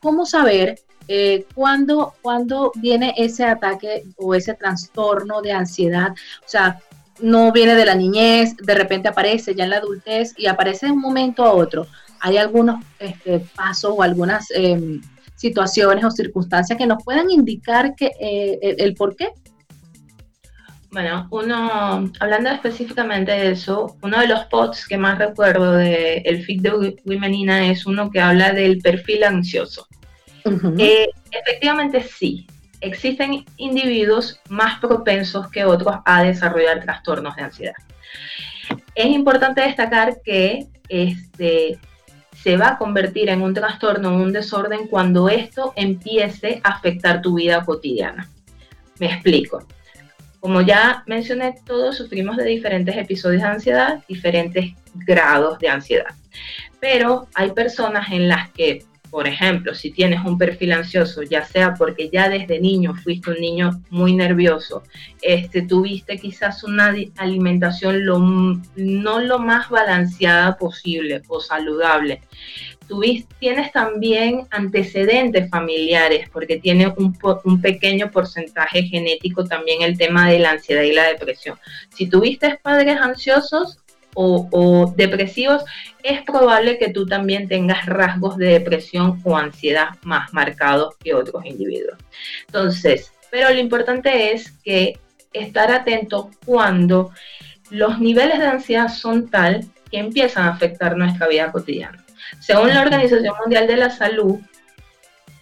cómo 0.00 0.26
saber 0.26 0.78
eh, 1.12 1.44
cuándo, 1.56 2.14
viene 2.76 3.12
ese 3.16 3.44
ataque 3.44 4.04
o 4.16 4.32
ese 4.32 4.54
trastorno 4.54 5.42
de 5.42 5.50
ansiedad. 5.50 6.12
O 6.12 6.48
sea, 6.48 6.78
no 7.20 7.50
viene 7.50 7.74
de 7.74 7.84
la 7.84 7.96
niñez, 7.96 8.56
de 8.56 8.74
repente 8.76 9.08
aparece 9.08 9.56
ya 9.56 9.64
en 9.64 9.70
la 9.70 9.78
adultez 9.78 10.34
y 10.38 10.46
aparece 10.46 10.86
de 10.86 10.92
un 10.92 11.00
momento 11.00 11.42
a 11.42 11.52
otro. 11.52 11.88
Hay 12.20 12.36
algunos 12.36 12.84
este, 13.00 13.40
pasos 13.56 13.92
o 13.96 14.04
algunas 14.04 14.52
em, 14.52 15.00
situaciones 15.34 16.04
o 16.04 16.12
circunstancias 16.12 16.78
que 16.78 16.86
nos 16.86 17.02
puedan 17.02 17.28
indicar 17.28 17.96
que, 17.96 18.12
eh, 18.20 18.76
el, 18.78 18.94
por 18.94 19.16
qué? 19.16 19.30
Bueno, 20.92 21.26
uno, 21.32 22.08
hablando 22.20 22.50
específicamente 22.50 23.32
de 23.32 23.50
eso, 23.50 23.96
uno 24.00 24.20
de 24.20 24.28
los 24.28 24.44
posts 24.44 24.86
que 24.86 24.96
más 24.96 25.18
recuerdo 25.18 25.72
del 25.72 26.22
el 26.24 26.44
feed 26.44 26.62
de 26.62 26.96
Womenina 27.04 27.66
es 27.68 27.84
uno 27.84 28.12
que 28.12 28.20
habla 28.20 28.52
del 28.52 28.78
perfil 28.78 29.24
ansioso. 29.24 29.88
Eh, 30.78 31.08
efectivamente 31.30 32.02
sí, 32.02 32.46
existen 32.80 33.44
individuos 33.56 34.40
más 34.48 34.80
propensos 34.80 35.48
que 35.50 35.64
otros 35.64 35.96
a 36.04 36.22
desarrollar 36.22 36.80
trastornos 36.80 37.36
de 37.36 37.42
ansiedad. 37.42 37.74
Es 38.94 39.06
importante 39.06 39.60
destacar 39.60 40.20
que 40.24 40.66
este, 40.88 41.78
se 42.42 42.56
va 42.56 42.70
a 42.70 42.78
convertir 42.78 43.28
en 43.28 43.42
un 43.42 43.54
trastorno, 43.54 44.14
un 44.14 44.32
desorden 44.32 44.86
cuando 44.88 45.28
esto 45.28 45.72
empiece 45.76 46.60
a 46.64 46.70
afectar 46.70 47.20
tu 47.20 47.34
vida 47.34 47.64
cotidiana. 47.64 48.28
Me 48.98 49.06
explico. 49.06 49.66
Como 50.40 50.62
ya 50.62 51.04
mencioné, 51.06 51.56
todos 51.66 51.98
sufrimos 51.98 52.38
de 52.38 52.44
diferentes 52.44 52.96
episodios 52.96 53.42
de 53.42 53.48
ansiedad, 53.48 54.04
diferentes 54.08 54.74
grados 54.94 55.58
de 55.58 55.68
ansiedad. 55.68 56.14
Pero 56.80 57.28
hay 57.34 57.50
personas 57.52 58.10
en 58.10 58.28
las 58.28 58.50
que 58.50 58.84
por 59.10 59.26
ejemplo, 59.26 59.74
si 59.74 59.90
tienes 59.90 60.24
un 60.24 60.38
perfil 60.38 60.72
ansioso, 60.72 61.22
ya 61.22 61.44
sea 61.44 61.74
porque 61.74 62.08
ya 62.10 62.28
desde 62.28 62.60
niño 62.60 62.94
fuiste 62.94 63.30
un 63.30 63.40
niño 63.40 63.82
muy 63.90 64.14
nervioso, 64.14 64.84
este, 65.20 65.62
tuviste 65.62 66.18
quizás 66.18 66.62
una 66.62 66.94
alimentación 67.16 68.04
no 68.04 69.20
lo 69.20 69.38
más 69.40 69.68
balanceada 69.68 70.56
posible 70.56 71.22
o 71.28 71.40
saludable, 71.40 72.22
tuviste, 72.86 73.34
tienes 73.38 73.72
también 73.72 74.46
antecedentes 74.50 75.50
familiares, 75.50 76.28
porque 76.32 76.58
tiene 76.58 76.88
un, 76.96 77.16
un, 77.44 77.60
pequeño 77.60 78.10
porcentaje 78.10 78.84
genético 78.84 79.44
también 79.44 79.82
el 79.82 79.98
tema 79.98 80.28
de 80.28 80.38
la 80.38 80.50
ansiedad 80.50 80.82
y 80.82 80.92
la 80.92 81.08
depresión. 81.08 81.58
Si 81.94 82.08
tuviste 82.08 82.58
padres 82.62 82.96
ansiosos, 83.00 83.78
o, 84.14 84.92
depresivos, 84.96 85.64
es 86.02 86.22
probable 86.22 86.78
que 86.78 86.90
tú 86.90 87.06
también 87.06 87.48
tengas 87.48 87.86
rasgos 87.86 88.36
de 88.36 88.46
depresión 88.46 89.20
o 89.24 89.36
ansiedad 89.36 89.90
más 90.02 90.32
marcados 90.32 90.96
que 90.96 91.14
otros 91.14 91.44
individuos. 91.44 91.98
Entonces, 92.46 93.12
pero 93.30 93.50
lo 93.50 93.60
importante 93.60 94.32
es 94.32 94.50
que 94.64 94.98
estar 95.32 95.70
atento 95.70 96.30
cuando 96.44 97.12
los 97.70 98.00
niveles 98.00 98.38
de 98.38 98.46
ansiedad 98.46 98.88
son 98.88 99.30
tal 99.30 99.64
que 99.90 99.98
empiezan 99.98 100.44
a 100.44 100.50
afectar 100.50 100.96
nuestra 100.96 101.28
vida 101.28 101.52
cotidiana. 101.52 102.04
Según 102.40 102.68
la 102.68 102.82
Organización 102.82 103.34
Mundial 103.40 103.66
de 103.66 103.76
la 103.76 103.90
Salud, 103.90 104.40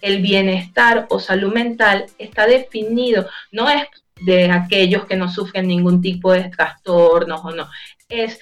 el 0.01 0.21
bienestar 0.21 1.07
o 1.09 1.19
salud 1.19 1.53
mental 1.53 2.05
está 2.17 2.47
definido, 2.47 3.27
no 3.51 3.69
es 3.69 3.83
de 4.21 4.51
aquellos 4.51 5.05
que 5.05 5.15
no 5.15 5.31
sufren 5.31 5.67
ningún 5.67 6.01
tipo 6.01 6.31
de 6.31 6.49
trastornos 6.49 7.41
o 7.43 7.51
no, 7.51 7.69
es 8.09 8.39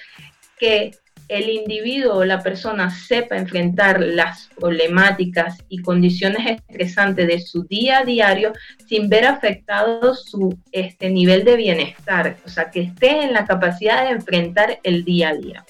que 0.58 0.92
el 1.28 1.50
individuo 1.50 2.16
o 2.16 2.24
la 2.24 2.42
persona 2.42 2.90
sepa 2.90 3.36
enfrentar 3.36 4.00
las 4.00 4.48
problemáticas 4.58 5.58
y 5.68 5.82
condiciones 5.82 6.58
estresantes 6.68 7.26
de 7.28 7.40
su 7.40 7.64
día 7.64 7.98
a 7.98 8.04
diario 8.04 8.54
sin 8.86 9.10
ver 9.10 9.26
afectado 9.26 10.14
su 10.14 10.58
este, 10.72 11.10
nivel 11.10 11.44
de 11.44 11.56
bienestar, 11.56 12.38
o 12.46 12.48
sea, 12.48 12.70
que 12.70 12.80
esté 12.80 13.24
en 13.24 13.34
la 13.34 13.44
capacidad 13.44 14.04
de 14.04 14.12
enfrentar 14.12 14.80
el 14.82 15.04
día 15.04 15.30
a 15.30 15.34
día. 15.34 15.66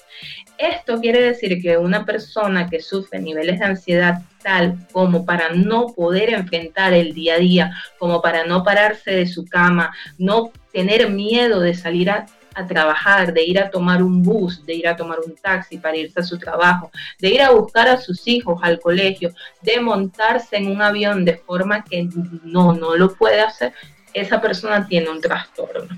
Esto 0.58 1.00
quiere 1.00 1.20
decir 1.20 1.60
que 1.60 1.76
una 1.76 2.04
persona 2.04 2.68
que 2.68 2.80
sufre 2.80 3.20
niveles 3.20 3.60
de 3.60 3.66
ansiedad 3.66 4.22
tal 4.42 4.76
como 4.92 5.24
para 5.24 5.50
no 5.50 5.86
poder 5.86 6.30
enfrentar 6.30 6.92
el 6.94 7.14
día 7.14 7.34
a 7.34 7.38
día, 7.38 7.72
como 7.98 8.22
para 8.22 8.44
no 8.44 8.64
pararse 8.64 9.10
de 9.10 9.26
su 9.26 9.44
cama, 9.44 9.92
no 10.18 10.52
tener 10.72 11.10
miedo 11.10 11.60
de 11.60 11.74
salir 11.74 12.10
a, 12.10 12.26
trabajar, 12.66 13.32
de 13.32 13.42
ir 13.44 13.58
a 13.58 13.70
tomar 13.70 14.02
un 14.02 14.22
bus, 14.22 14.64
de 14.64 14.74
ir 14.74 14.88
a 14.88 14.96
tomar 14.96 15.18
un 15.20 15.34
taxi 15.36 15.78
para 15.78 15.96
irse 15.96 16.20
a 16.20 16.22
su 16.22 16.38
trabajo, 16.38 16.90
de 17.18 17.28
ir 17.28 17.42
a 17.42 17.50
buscar 17.50 17.88
a 17.88 18.00
sus 18.00 18.26
hijos 18.26 18.58
al 18.62 18.80
colegio, 18.80 19.32
de 19.62 19.80
montarse 19.80 20.56
en 20.56 20.68
un 20.68 20.82
avión 20.82 21.24
de 21.24 21.36
forma 21.36 21.84
que 21.84 22.08
no, 22.44 22.72
no 22.72 22.96
lo 22.96 23.14
puede 23.14 23.40
hacer, 23.40 23.72
esa 24.12 24.40
persona 24.40 24.86
tiene 24.86 25.10
un 25.10 25.20
trastorno 25.20 25.88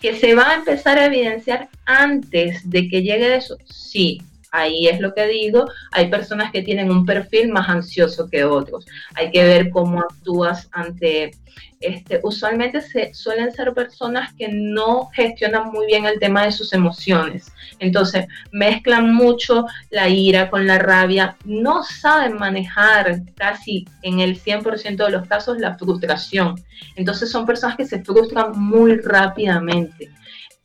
que 0.00 0.14
se 0.14 0.34
va 0.34 0.50
a 0.50 0.54
empezar 0.54 0.98
a 0.98 1.06
evidenciar 1.06 1.68
antes 1.84 2.68
de 2.68 2.88
que 2.88 3.02
llegue 3.02 3.36
eso. 3.36 3.56
Sí, 3.64 4.20
ahí 4.52 4.88
es 4.88 5.00
lo 5.00 5.14
que 5.14 5.26
digo, 5.26 5.66
hay 5.92 6.08
personas 6.08 6.52
que 6.52 6.62
tienen 6.62 6.90
un 6.90 7.04
perfil 7.04 7.50
más 7.52 7.68
ansioso 7.68 8.28
que 8.28 8.44
otros. 8.44 8.86
Hay 9.14 9.30
que 9.30 9.44
ver 9.44 9.70
cómo 9.70 10.00
actúas 10.00 10.68
ante 10.72 11.32
este, 11.80 12.20
usualmente 12.22 12.80
se, 12.80 13.12
suelen 13.12 13.52
ser 13.52 13.74
personas 13.74 14.32
que 14.34 14.48
no 14.48 15.10
gestionan 15.12 15.70
muy 15.70 15.86
bien 15.86 16.06
el 16.06 16.18
tema 16.18 16.44
de 16.44 16.52
sus 16.52 16.72
emociones. 16.72 17.52
Entonces, 17.78 18.26
mezclan 18.50 19.14
mucho 19.14 19.66
la 19.90 20.08
ira 20.08 20.48
con 20.48 20.66
la 20.66 20.78
rabia, 20.78 21.36
no 21.44 21.82
saben 21.82 22.36
manejar 22.38 23.20
casi 23.34 23.86
en 24.02 24.20
el 24.20 24.40
100% 24.40 25.04
de 25.04 25.10
los 25.10 25.28
casos 25.28 25.58
la 25.58 25.76
frustración. 25.76 26.54
Entonces, 26.96 27.30
son 27.30 27.44
personas 27.44 27.76
que 27.76 27.86
se 27.86 28.02
frustran 28.02 28.58
muy 28.58 28.96
rápidamente. 28.96 30.10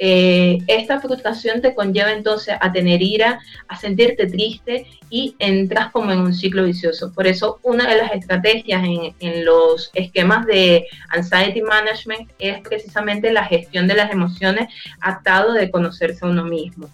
Eh, 0.03 0.57
esta 0.65 0.99
frustración 0.99 1.61
te 1.61 1.75
conlleva 1.75 2.11
entonces 2.11 2.55
a 2.59 2.71
tener 2.71 3.03
ira, 3.03 3.39
a 3.67 3.77
sentirte 3.77 4.25
triste 4.25 4.87
y 5.11 5.35
entras 5.37 5.91
como 5.91 6.11
en 6.11 6.17
un 6.21 6.33
ciclo 6.33 6.63
vicioso. 6.63 7.13
Por 7.13 7.27
eso 7.27 7.59
una 7.61 7.87
de 7.87 7.97
las 7.97 8.11
estrategias 8.13 8.83
en, 8.83 9.13
en 9.19 9.45
los 9.45 9.91
esquemas 9.93 10.47
de 10.47 10.87
anxiety 11.09 11.61
management 11.61 12.31
es 12.39 12.61
precisamente 12.61 13.31
la 13.31 13.45
gestión 13.45 13.87
de 13.87 13.93
las 13.93 14.11
emociones 14.11 14.73
atado 15.01 15.53
de 15.53 15.69
conocerse 15.69 16.25
a 16.25 16.29
uno 16.29 16.45
mismo. 16.45 16.89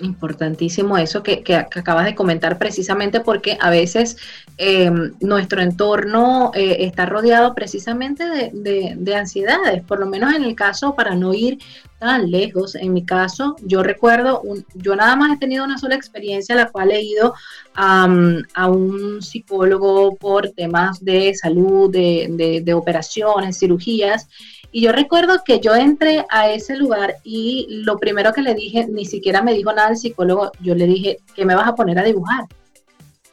Importantísimo 0.00 0.98
eso 0.98 1.22
que, 1.22 1.42
acabas 1.54 2.04
de 2.04 2.14
comentar 2.14 2.58
precisamente 2.58 3.20
porque 3.20 3.56
a 3.60 3.70
veces 3.70 4.16
eh, 4.58 4.90
nuestro 5.20 5.60
entorno 5.60 6.50
eh, 6.54 6.78
está 6.80 7.06
rodeado 7.06 7.54
precisamente 7.54 8.24
de, 8.52 9.14
ansiedades, 9.14 9.82
por 9.82 10.00
lo 10.00 10.06
menos 10.06 10.34
en 10.34 10.44
el 10.44 10.54
caso, 10.54 10.94
para 10.94 11.14
no 11.14 11.32
ir 11.34 11.58
tan 11.98 12.30
lejos, 12.30 12.74
en 12.74 12.92
mi 12.92 13.04
caso, 13.04 13.56
yo 13.62 13.82
recuerdo, 13.82 14.42
yo 14.74 14.96
nada 14.96 15.16
más 15.16 15.32
he 15.32 15.38
tenido 15.38 15.64
una 15.64 15.78
sola 15.78 15.94
experiencia, 15.94 16.54
la 16.54 16.70
cual 16.70 16.90
he 16.90 17.02
ido 17.02 17.34
a 17.74 18.06
un 18.06 19.22
psicólogo 19.22 20.16
por 20.16 20.50
temas 20.50 21.04
de 21.04 21.34
salud, 21.34 21.90
de, 21.90 22.62
de 22.62 22.74
operaciones, 22.74 23.58
cirugías, 23.58 24.28
y 24.72 24.82
yo 24.82 24.92
recuerdo 24.92 25.42
que 25.44 25.60
yo 25.60 25.74
entré 25.74 26.26
a 26.28 26.50
ese 26.50 26.76
lugar 26.76 27.16
y 27.24 27.66
lo 27.70 27.98
primero 27.98 28.32
que 28.32 28.42
le 28.42 28.54
dije, 28.54 28.86
ni 28.86 29.06
siquiera 29.06 29.40
me 29.40 29.54
dijo 29.54 29.72
nada 29.72 29.90
el 29.90 29.96
psicólogo, 29.96 30.52
yo 30.60 30.74
le 30.74 30.86
dije, 30.86 31.18
¿qué 31.34 31.46
me 31.46 31.54
vas 31.54 31.68
a 31.68 31.74
poner 31.74 31.98
a 31.98 32.04
dibujar? 32.04 32.44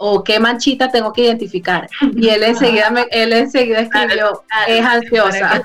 o 0.05 0.21
qué 0.21 0.37
manchita 0.37 0.91
tengo 0.91 1.13
que 1.13 1.21
identificar. 1.21 1.87
Y 2.15 2.27
él 2.27 2.43
enseguida, 2.43 2.89
me, 2.89 3.05
él 3.11 3.31
enseguida 3.31 3.79
escribió, 3.79 4.43
es 4.67 4.85
ansiosa. 4.85 5.63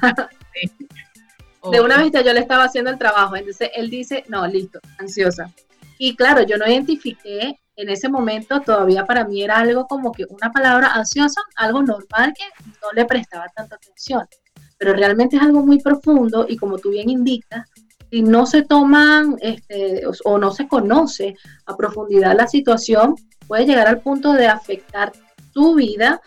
De 1.70 1.80
una 1.80 2.02
vista 2.02 2.20
yo 2.20 2.32
le 2.32 2.40
estaba 2.40 2.64
haciendo 2.64 2.90
el 2.90 2.98
trabajo, 2.98 3.36
entonces 3.36 3.70
él 3.74 3.90
dice, 3.90 4.24
no, 4.28 4.46
listo, 4.46 4.78
ansiosa. 4.98 5.52
Y 5.98 6.14
claro, 6.14 6.42
yo 6.42 6.56
no 6.56 6.66
identifiqué 6.68 7.58
en 7.76 7.88
ese 7.88 8.08
momento, 8.08 8.60
todavía 8.60 9.04
para 9.04 9.24
mí 9.24 9.42
era 9.42 9.58
algo 9.58 9.86
como 9.86 10.12
que 10.12 10.24
una 10.28 10.52
palabra 10.52 10.92
ansiosa, 10.94 11.40
algo 11.56 11.82
normal 11.82 12.32
que 12.36 12.44
no 12.82 12.92
le 12.92 13.04
prestaba 13.04 13.46
tanta 13.54 13.76
atención 13.76 14.26
pero 14.78 14.94
realmente 14.94 15.36
es 15.36 15.42
algo 15.42 15.66
muy 15.66 15.80
profundo 15.80 16.46
y 16.48 16.56
como 16.56 16.78
tú 16.78 16.90
bien 16.90 17.10
indicas, 17.10 17.68
si 18.10 18.22
no 18.22 18.46
se 18.46 18.62
toman 18.62 19.36
este, 19.40 20.02
o, 20.24 20.38
no 20.38 20.50
se 20.52 20.66
conoce 20.66 21.34
a 21.66 21.76
profundidad 21.76 22.34
la 22.36 22.46
situación, 22.46 23.16
puede 23.46 23.66
llegar 23.66 23.88
al 23.88 24.00
punto 24.00 24.32
de 24.32 24.46
afectar 24.46 25.12
tu 25.52 25.74
vida, 25.74 26.22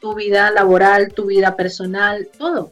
tu 0.00 0.14
vida 0.14 0.50
laboral, 0.50 1.12
tu 1.12 1.26
vida 1.26 1.56
personal, 1.56 2.28
todo. 2.38 2.70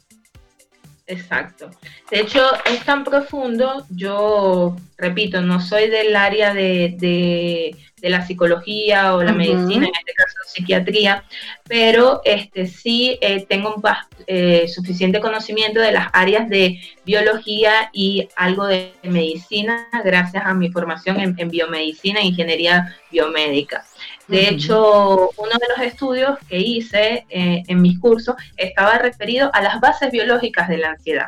Exacto. 1.12 1.70
De 2.10 2.20
hecho, 2.20 2.40
es 2.64 2.84
tan 2.84 3.04
profundo, 3.04 3.84
yo 3.90 4.76
repito, 4.96 5.42
no 5.42 5.60
soy 5.60 5.90
del 5.90 6.16
área 6.16 6.54
de, 6.54 7.76
la 8.00 8.26
psicología 8.26 9.14
o 9.14 9.22
la 9.22 9.32
medicina, 9.32 9.86
en 9.86 9.92
este 9.94 10.12
caso 10.14 10.36
psiquiatría, 10.46 11.22
pero 11.68 12.20
este, 12.24 12.66
sí 12.66 13.16
eh, 13.20 13.46
tengo 13.48 13.74
un 13.74 13.82
eh, 14.26 14.66
suficiente 14.68 15.20
conocimiento 15.20 15.80
de 15.80 15.92
las 15.92 16.08
áreas 16.12 16.48
de 16.48 16.80
biología 17.04 17.90
y 17.92 18.28
algo 18.34 18.66
de 18.66 18.92
medicina, 19.02 19.88
gracias 20.02 20.44
a 20.44 20.54
mi 20.54 20.70
formación 20.70 21.20
en, 21.20 21.48
biomedicina 21.48 22.20
e 22.20 22.26
ingeniería 22.26 22.96
biomédica. 23.10 23.84
De 24.32 24.48
hecho, 24.48 25.28
uno 25.36 25.50
de 25.50 25.66
los 25.76 25.86
estudios 25.86 26.38
que 26.48 26.58
hice 26.58 27.26
eh, 27.28 27.64
en 27.66 27.82
mis 27.82 27.98
cursos 27.98 28.34
estaba 28.56 28.96
referido 28.96 29.50
a 29.52 29.60
las 29.60 29.78
bases 29.78 30.10
biológicas 30.10 30.68
de 30.68 30.78
la 30.78 30.92
ansiedad. 30.92 31.26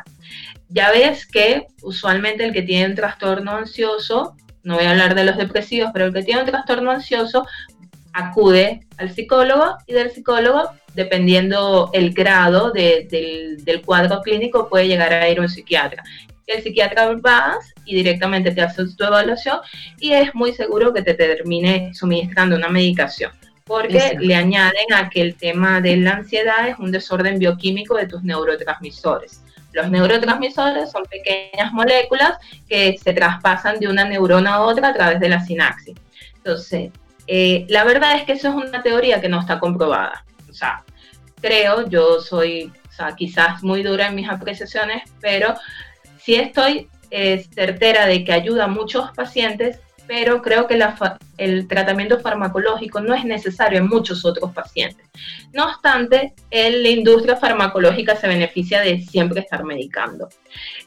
Ya 0.69 0.89
ves 0.89 1.27
que 1.27 1.67
usualmente 1.83 2.43
el 2.43 2.51
que 2.51 2.63
tiene 2.63 2.87
un 2.87 2.95
trastorno 2.95 3.51
ansioso, 3.51 4.35
no 4.63 4.77
voy 4.77 4.85
a 4.85 4.89
hablar 4.89 5.13
de 5.13 5.23
los 5.23 5.37
depresivos, 5.37 5.91
pero 5.93 6.05
el 6.05 6.13
que 6.15 6.23
tiene 6.23 6.41
un 6.41 6.47
trastorno 6.47 6.89
ansioso 6.89 7.45
acude 8.11 8.87
al 8.97 9.13
psicólogo 9.13 9.77
y 9.85 9.93
del 9.93 10.09
psicólogo, 10.09 10.71
dependiendo 10.95 11.91
el 11.93 12.11
grado 12.11 12.71
del, 12.71 13.83
cuadro 13.85 14.23
clínico, 14.23 14.67
puede 14.67 14.87
llegar 14.87 15.13
a 15.13 15.29
ir 15.29 15.37
a 15.37 15.41
un 15.43 15.49
psiquiatra. 15.49 16.03
El 16.47 16.61
psiquiatra 16.61 17.11
vas 17.15 17.73
y 17.85 17.95
directamente 17.95 18.51
te 18.51 18.61
hace 18.61 18.83
tu 18.95 19.03
evaluación 19.03 19.59
y 19.99 20.11
es 20.13 20.33
muy 20.35 20.53
seguro 20.53 20.93
que 20.93 21.01
te 21.01 21.13
termine 21.13 21.93
suministrando 21.93 22.55
una 22.55 22.69
medicación 22.69 23.31
porque 23.65 24.15
le 24.19 24.35
añaden 24.35 24.93
a 24.93 25.09
que 25.09 25.21
el 25.21 25.35
tema 25.35 25.81
de 25.81 25.97
la 25.97 26.13
ansiedad 26.13 26.69
es 26.69 26.77
un 26.77 26.91
desorden 26.91 27.39
bioquímico 27.39 27.95
de 27.95 28.05
tus 28.05 28.23
neurotransmisores. 28.23 29.41
Los 29.73 29.89
neurotransmisores 29.89 30.91
son 30.91 31.03
pequeñas 31.05 31.73
moléculas 31.73 32.37
que 32.69 32.95
se 33.03 33.13
traspasan 33.13 33.79
de 33.79 33.87
una 33.87 34.05
neurona 34.05 34.53
a 34.53 34.61
otra 34.61 34.89
a 34.89 34.93
través 34.93 35.19
de 35.19 35.29
la 35.29 35.43
sinapsis. 35.43 35.95
Entonces, 36.37 36.91
eh, 37.25 37.65
la 37.69 37.83
verdad 37.83 38.17
es 38.17 38.23
que 38.23 38.33
eso 38.33 38.49
es 38.49 38.55
una 38.55 38.83
teoría 38.83 39.19
que 39.19 39.29
no 39.29 39.39
está 39.39 39.59
comprobada. 39.59 40.23
O 40.47 40.53
sea, 40.53 40.83
creo, 41.41 41.89
yo 41.89 42.21
soy 42.21 42.71
o 42.87 42.91
sea, 42.95 43.13
quizás 43.13 43.61
muy 43.61 43.83
dura 43.83 44.07
en 44.07 44.15
mis 44.15 44.29
apreciaciones, 44.29 45.03
pero 45.19 45.55
sí 46.25 46.35
estoy 46.35 46.89
eh, 47.11 47.45
certera 47.53 48.07
de 48.07 48.25
que 48.25 48.33
ayuda 48.33 48.65
a 48.65 48.67
muchos 48.67 49.11
pacientes 49.11 49.79
pero 50.07 50.41
creo 50.41 50.67
que 50.67 50.79
el 51.37 51.67
tratamiento 51.67 52.19
farmacológico 52.19 52.99
no 52.99 53.13
es 53.13 53.25
necesario 53.25 53.79
en 53.79 53.87
muchos 53.87 54.25
otros 54.25 54.51
pacientes. 54.51 55.07
No 55.53 55.65
obstante, 55.65 56.33
la 56.51 56.89
industria 56.89 57.35
farmacológica 57.37 58.15
se 58.15 58.27
beneficia 58.27 58.81
de 58.81 59.01
siempre 59.01 59.41
estar 59.41 59.63
medicando. 59.63 60.29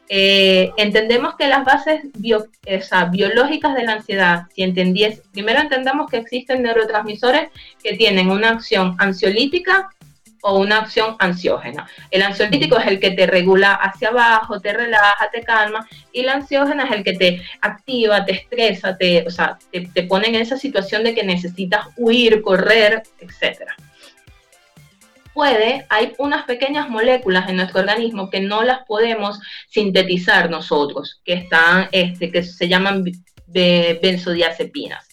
Eh, 0.09 0.71
entendemos 0.77 1.35
que 1.37 1.49
las 1.49 1.65
bases 1.65 2.03
biológicas 2.15 3.75
de 3.75 3.85
la 3.85 3.93
ansiedad, 3.95 4.43
si 4.55 4.63
entendies, 4.63 5.23
primero 5.33 5.61
entendamos 5.61 6.11
que 6.11 6.19
existen 6.19 6.63
neurotransmisores 6.63 7.51
que 7.83 7.97
tienen 7.97 8.31
una 8.31 8.51
acción 8.51 8.95
ansiolítica 8.99 9.91
o 10.43 10.59
una 10.59 10.79
acción 10.79 11.17
ansiógena. 11.19 11.89
El 12.11 12.23
ansiolítico 12.23 12.79
es 12.79 12.87
el 12.87 13.01
que 13.01 13.11
te 13.13 13.27
regula 13.27 13.75
hacia 13.75 14.09
abajo, 14.09 14.61
te 14.61 14.73
relaja, 14.73 15.29
te 15.33 15.43
calma, 15.43 15.87
y 16.13 16.23
la 16.23 16.35
ansiógena 16.35 16.85
es 16.85 16.93
el 16.93 17.05
que 17.05 17.15
te 17.15 17.43
activa, 17.61 18.25
te 18.25 18.33
estresa, 18.33 18.97
te, 18.97 19.27
o 19.27 19.31
sea, 19.31 19.59
te, 19.71 20.03
pone 20.05 20.29
en 20.29 20.37
esa 20.37 20.57
situación 20.57 21.05
de 21.05 21.15
que 21.15 21.25
necesitas 21.25 21.87
huir, 21.97 22.43
correr, 22.43 23.03
etc. 23.21 23.63
Puede, 25.35 25.87
hay 25.89 26.15
unas 26.19 26.45
pequeñas 26.45 26.89
moléculas 26.89 27.49
en 27.49 27.57
nuestro 27.57 27.81
organismo 27.81 28.31
que 28.31 28.41
no 28.41 28.63
las 28.63 28.85
podemos 28.87 29.41
sintetizar 29.69 30.51
nosotros, 30.51 31.21
que 31.25 31.35
están, 31.35 31.89
este, 31.93 32.31
que 32.31 32.43
se 32.43 32.69
llaman 32.69 33.05
benzodiazepinas. 33.47 35.07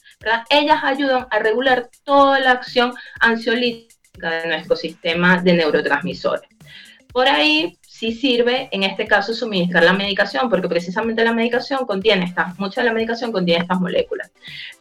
Ellas 0.49 0.79
ayudan 0.83 1.27
a 1.29 1.39
regular 1.39 1.89
toda 2.03 2.39
la 2.39 2.51
acción 2.51 2.93
ansiolítica 3.19 3.94
de 4.17 4.47
nuestro 4.47 4.75
sistema 4.75 5.41
de 5.41 5.53
neurotransmisores. 5.53 6.49
Por 7.11 7.27
ahí 7.27 7.77
sí 7.81 8.11
sirve 8.11 8.67
en 8.71 8.83
este 8.83 9.07
caso 9.07 9.33
suministrar 9.33 9.83
la 9.83 9.93
medicación, 9.93 10.49
porque 10.49 10.67
precisamente 10.67 11.23
la 11.23 11.31
medicación 11.31 11.85
contiene 11.85 12.25
estas, 12.25 12.59
mucha 12.59 12.81
de 12.81 12.87
la 12.87 12.93
medicación 12.93 13.31
contiene 13.31 13.61
estas 13.61 13.79
moléculas. 13.79 14.31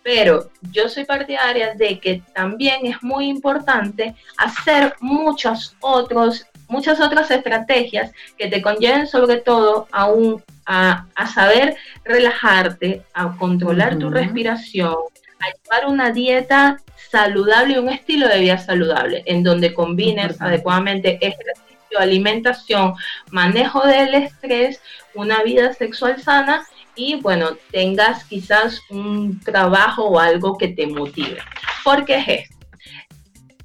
Pero 0.02 0.50
yo 0.72 0.88
soy 0.88 1.04
partidaria 1.04 1.74
de 1.74 2.00
que 2.00 2.22
también 2.34 2.86
es 2.86 3.00
muy 3.02 3.28
importante 3.28 4.16
hacer 4.36 4.94
muchos 5.00 5.76
otros 5.80 6.46
muchas 6.68 7.00
otras 7.00 7.30
estrategias 7.30 8.10
que 8.36 8.48
te 8.48 8.62
conlleven 8.62 9.06
sobre 9.06 9.36
todo 9.36 9.86
a, 9.92 10.06
un, 10.06 10.42
a, 10.66 11.06
saber 11.32 11.76
relajarte, 12.04 13.02
a 13.12 13.36
controlar 13.36 13.98
tu 13.98 14.10
respiración, 14.10 14.94
a 15.40 15.46
llevar 15.52 15.92
una 15.92 16.10
dieta 16.10 16.78
saludable 17.14 17.74
y 17.74 17.78
un 17.78 17.88
estilo 17.90 18.26
de 18.26 18.40
vida 18.40 18.58
saludable, 18.58 19.22
en 19.26 19.44
donde 19.44 19.72
combines 19.72 20.40
adecuadamente 20.42 21.16
ejercicio, 21.24 21.96
alimentación, 21.96 22.94
manejo 23.30 23.86
del 23.86 24.14
estrés, 24.14 24.80
una 25.14 25.44
vida 25.44 25.72
sexual 25.74 26.20
sana 26.20 26.66
y 26.96 27.20
bueno, 27.20 27.50
tengas 27.70 28.24
quizás 28.24 28.80
un 28.90 29.38
trabajo 29.40 30.06
o 30.06 30.18
algo 30.18 30.58
que 30.58 30.68
te 30.68 30.88
motive. 30.88 31.38
¿Por 31.84 32.04
qué 32.04 32.16
es 32.16 32.28
esto? 32.28 32.56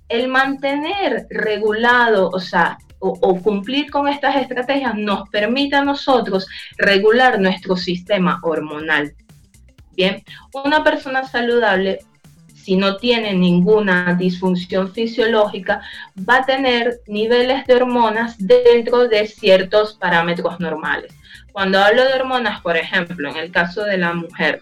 El 0.09 0.27
mantener 0.27 1.25
regulado, 1.31 2.29
o 2.29 2.39
sea, 2.39 2.77
o, 2.99 3.41
cumplir 3.41 3.89
con 3.89 4.07
estas 4.07 4.35
estrategias 4.35 4.93
nos 4.93 5.27
permite 5.29 5.75
a 5.75 5.83
nosotros 5.83 6.45
regular 6.77 7.39
nuestro 7.39 7.75
sistema 7.77 8.39
hormonal. 8.43 9.13
Bien, 9.93 10.23
una 10.53 10.83
persona 10.83 11.23
saludable, 11.25 11.99
si 12.69 12.75
no 12.75 12.97
tiene 12.97 13.34
ninguna 13.34 14.13
disfunción 14.13 14.93
fisiológica, 14.93 15.82
va 16.17 16.36
a 16.36 16.45
tener 16.45 16.99
niveles 17.08 17.65
de 17.65 17.73
hormonas 17.73 18.36
dentro 18.38 19.08
de 19.08 19.25
ciertos 19.25 19.95
parámetros 19.95 20.60
normales. 20.60 21.12
Cuando 21.51 21.79
hablo 21.79 22.05
de 22.05 22.13
hormonas, 22.13 22.62
por 22.62 22.77
ejemplo, 22.77 23.27
en 23.27 23.38
el 23.38 23.51
caso 23.51 23.86
de 23.86 23.97
la 23.97 24.13
mujer, 24.13 24.62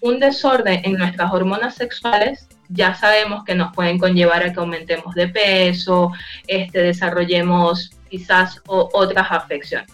un 0.00 0.18
desorden 0.18 0.80
en 0.82 0.94
nuestras 0.94 1.32
hormonas 1.32 1.76
sexuales 1.76 2.48
ya 2.68 2.96
sabemos 2.96 3.44
que 3.44 3.54
nos 3.54 3.72
pueden 3.72 3.96
conllevar 3.96 4.42
a 4.42 4.52
que 4.52 4.58
aumentemos 4.58 5.14
de 5.14 5.28
peso, 5.28 6.10
este, 6.48 6.80
desarrollemos 6.80 7.92
quizás 8.10 8.60
otras 8.66 9.28
afecciones. 9.30 9.88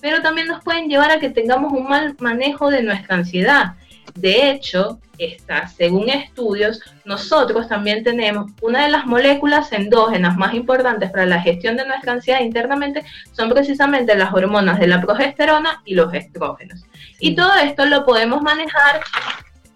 Pero 0.00 0.22
también 0.22 0.48
nos 0.48 0.60
pueden 0.64 0.88
llevar 0.88 1.12
a 1.12 1.20
que 1.20 1.30
tengamos 1.30 1.72
un 1.72 1.86
mal 1.86 2.16
manejo 2.18 2.68
de 2.68 2.82
nuestra 2.82 3.14
ansiedad. 3.14 3.74
De 4.16 4.50
hecho, 4.50 4.98
está, 5.18 5.68
según 5.68 6.08
estudios, 6.08 6.80
nosotros 7.04 7.68
también 7.68 8.04
tenemos 8.04 8.50
una 8.62 8.84
de 8.84 8.90
las 8.90 9.06
moléculas 9.06 9.72
endógenas 9.72 10.36
más 10.36 10.54
importantes 10.54 11.10
para 11.10 11.26
la 11.26 11.40
gestión 11.42 11.76
de 11.76 11.86
nuestra 11.86 12.12
ansiedad 12.12 12.40
internamente, 12.40 13.04
son 13.32 13.50
precisamente 13.50 14.16
las 14.16 14.32
hormonas 14.32 14.78
de 14.78 14.86
la 14.86 15.00
progesterona 15.00 15.82
y 15.84 15.94
los 15.94 16.12
estrógenos. 16.14 16.84
Y 17.20 17.34
todo 17.34 17.54
esto 17.54 17.86
lo 17.86 18.04
podemos 18.04 18.42
manejar 18.42 19.00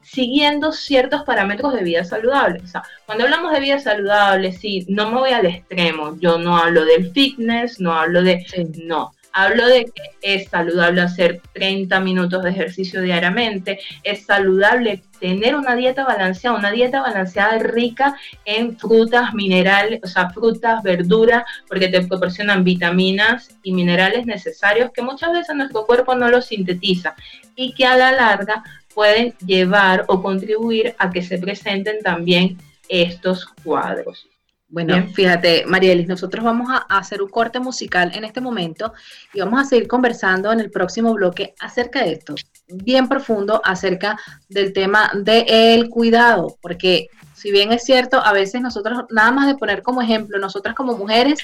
siguiendo 0.03 0.73
ciertos 0.73 1.23
parámetros 1.23 1.73
de 1.73 1.85
vida 1.85 2.05
saludable. 2.05 2.61
O 2.65 2.67
sea, 2.67 2.83
cuando 3.07 3.25
hablamos 3.25 3.53
de 3.53 3.61
vida 3.61 3.79
saludable, 3.79 4.53
sí, 4.53 4.85
no 4.89 5.11
me 5.11 5.21
voy 5.21 5.31
al 5.31 5.47
extremo. 5.47 6.17
Yo 6.19 6.39
no 6.39 6.57
hablo 6.57 6.85
del 6.85 7.13
fitness, 7.13 7.81
no 7.81 7.93
hablo 7.95 8.23
de... 8.23 8.45
No, 8.85 9.13
hablo 9.33 9.67
de 9.67 9.85
que 9.85 10.03
es 10.23 10.49
saludable 10.49 11.03
hacer 11.03 11.41
30 11.53 12.01
minutos 12.01 12.43
de 12.43 12.51
ejercicio 12.51 13.01
diariamente, 13.01 13.79
es 14.03 14.25
saludable 14.27 15.03
tener 15.21 15.55
una 15.55 15.77
dieta 15.77 16.05
balanceada, 16.05 16.57
una 16.57 16.71
dieta 16.71 17.03
balanceada 17.03 17.59
rica 17.59 18.17
en 18.45 18.79
frutas, 18.79 19.35
minerales, 19.35 20.01
o 20.03 20.07
sea, 20.07 20.31
frutas, 20.31 20.83
verduras, 20.83 21.45
porque 21.69 21.89
te 21.89 22.03
proporcionan 22.03 22.65
vitaminas 22.65 23.51
y 23.63 23.73
minerales 23.73 24.27
necesarios 24.27 24.91
que 24.93 25.03
muchas 25.03 25.33
veces 25.33 25.55
nuestro 25.55 25.87
cuerpo 25.87 26.15
no 26.15 26.29
los 26.29 26.47
sintetiza 26.47 27.15
y 27.55 27.75
que 27.75 27.85
a 27.85 27.97
la 27.97 28.13
larga 28.13 28.65
pueden 28.95 29.35
llevar 29.45 30.05
o 30.09 30.23
contribuir 30.23 30.95
a 30.99 31.11
que 31.11 31.23
se 31.23 31.39
presenten 31.39 32.01
también 32.03 32.57
estos 32.89 33.47
cuadros. 33.63 34.30
Bueno, 34.71 35.09
fíjate, 35.15 35.65
Marielis, 35.67 36.07
nosotros 36.07 36.45
vamos 36.45 36.69
a 36.71 36.99
hacer 36.99 37.21
un 37.23 37.29
corte 37.29 37.59
musical 37.59 38.13
en 38.15 38.23
este 38.23 38.41
momento 38.41 38.93
y 39.35 39.41
vamos 39.41 39.61
a 39.61 39.65
seguir 39.65 39.89
conversando 39.89 40.53
en 40.53 40.61
el 40.61 40.71
próximo 40.71 41.13
bloque 41.13 41.55
acerca 41.59 42.05
de 42.05 42.13
esto, 42.13 42.37
bien 42.69 43.09
profundo 43.09 43.61
acerca 43.65 44.17
del 44.49 44.73
tema 44.73 45.11
del 45.13 45.89
cuidado, 45.89 46.57
porque 46.63 47.09
si 47.35 47.51
bien 47.51 47.73
es 47.73 47.83
cierto, 47.83 48.25
a 48.25 48.33
veces 48.33 48.61
nosotros, 48.61 49.07
nada 49.11 49.33
más 49.33 49.49
de 49.49 49.57
poner 49.57 49.83
como 49.83 50.03
ejemplo, 50.03 50.39
nosotras 50.39 50.77
como 50.77 50.97
mujeres, 50.97 51.41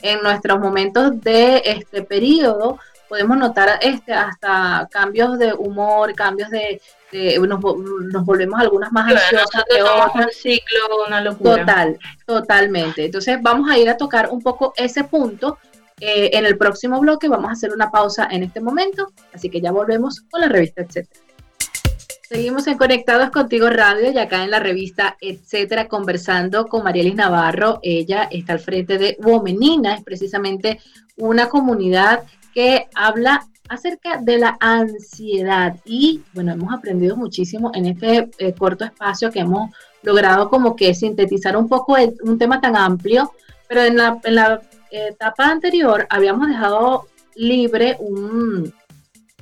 en 0.00 0.22
nuestros 0.22 0.58
momentos 0.58 1.20
de 1.20 1.62
este 1.66 2.02
periodo, 2.02 2.78
podemos 3.10 3.36
notar 3.36 3.80
este, 3.82 4.12
hasta 4.12 4.88
cambios 4.88 5.36
de 5.36 5.52
humor, 5.52 6.14
cambios 6.14 6.48
de, 6.48 6.80
nos, 7.40 8.24
volvemos 8.24 8.60
algunas 8.60 8.92
más 8.92 9.12
ansiosas 9.12 9.64
que 9.68 9.82
otras. 9.82 10.32
ciclo, 10.32 11.06
una 11.08 11.20
locura. 11.20 11.66
Total, 11.66 11.98
totalmente. 12.24 13.06
Entonces 13.06 13.38
vamos 13.42 13.68
a 13.68 13.76
ir 13.76 13.90
a 13.90 13.96
tocar 13.96 14.28
un 14.30 14.40
poco 14.40 14.72
ese 14.76 15.02
punto. 15.02 15.58
Eh, 15.98 16.30
en 16.34 16.46
el 16.46 16.56
próximo 16.56 17.00
bloque 17.00 17.28
vamos 17.28 17.50
a 17.50 17.52
hacer 17.54 17.72
una 17.72 17.90
pausa 17.90 18.28
en 18.30 18.44
este 18.44 18.60
momento, 18.60 19.12
así 19.34 19.50
que 19.50 19.60
ya 19.60 19.72
volvemos 19.72 20.20
con 20.30 20.40
la 20.40 20.48
revista, 20.48 20.80
etcétera. 20.80 21.20
Seguimos 22.22 22.68
en 22.68 22.78
Conectados 22.78 23.30
Contigo 23.30 23.68
Radio 23.70 24.12
y 24.12 24.18
acá 24.18 24.44
en 24.44 24.52
la 24.52 24.60
revista 24.60 25.16
Etcétera 25.20 25.88
conversando 25.88 26.68
con 26.68 26.84
Marielis 26.84 27.16
Navarro. 27.16 27.80
Ella 27.82 28.28
está 28.30 28.52
al 28.52 28.60
frente 28.60 28.98
de 28.98 29.16
Womenina, 29.18 29.96
es 29.96 30.04
precisamente 30.04 30.78
una 31.16 31.48
comunidad 31.48 32.22
que 32.54 32.88
habla 32.94 33.46
acerca 33.68 34.18
de 34.18 34.38
la 34.38 34.56
ansiedad. 34.60 35.76
Y 35.84 36.22
bueno, 36.34 36.52
hemos 36.52 36.74
aprendido 36.74 37.16
muchísimo 37.16 37.70
en 37.74 37.86
este 37.86 38.28
eh, 38.38 38.52
corto 38.52 38.84
espacio 38.84 39.30
que 39.30 39.40
hemos 39.40 39.70
logrado 40.02 40.50
como 40.50 40.74
que 40.74 40.92
sintetizar 40.94 41.56
un 41.56 41.68
poco 41.68 41.96
un 42.22 42.38
tema 42.38 42.60
tan 42.60 42.76
amplio, 42.76 43.32
pero 43.68 43.82
en 43.82 43.96
la, 43.96 44.18
en 44.24 44.34
la 44.34 44.60
etapa 44.90 45.46
anterior 45.46 46.06
habíamos 46.10 46.48
dejado 46.48 47.06
libre 47.36 47.96
un, 48.00 48.72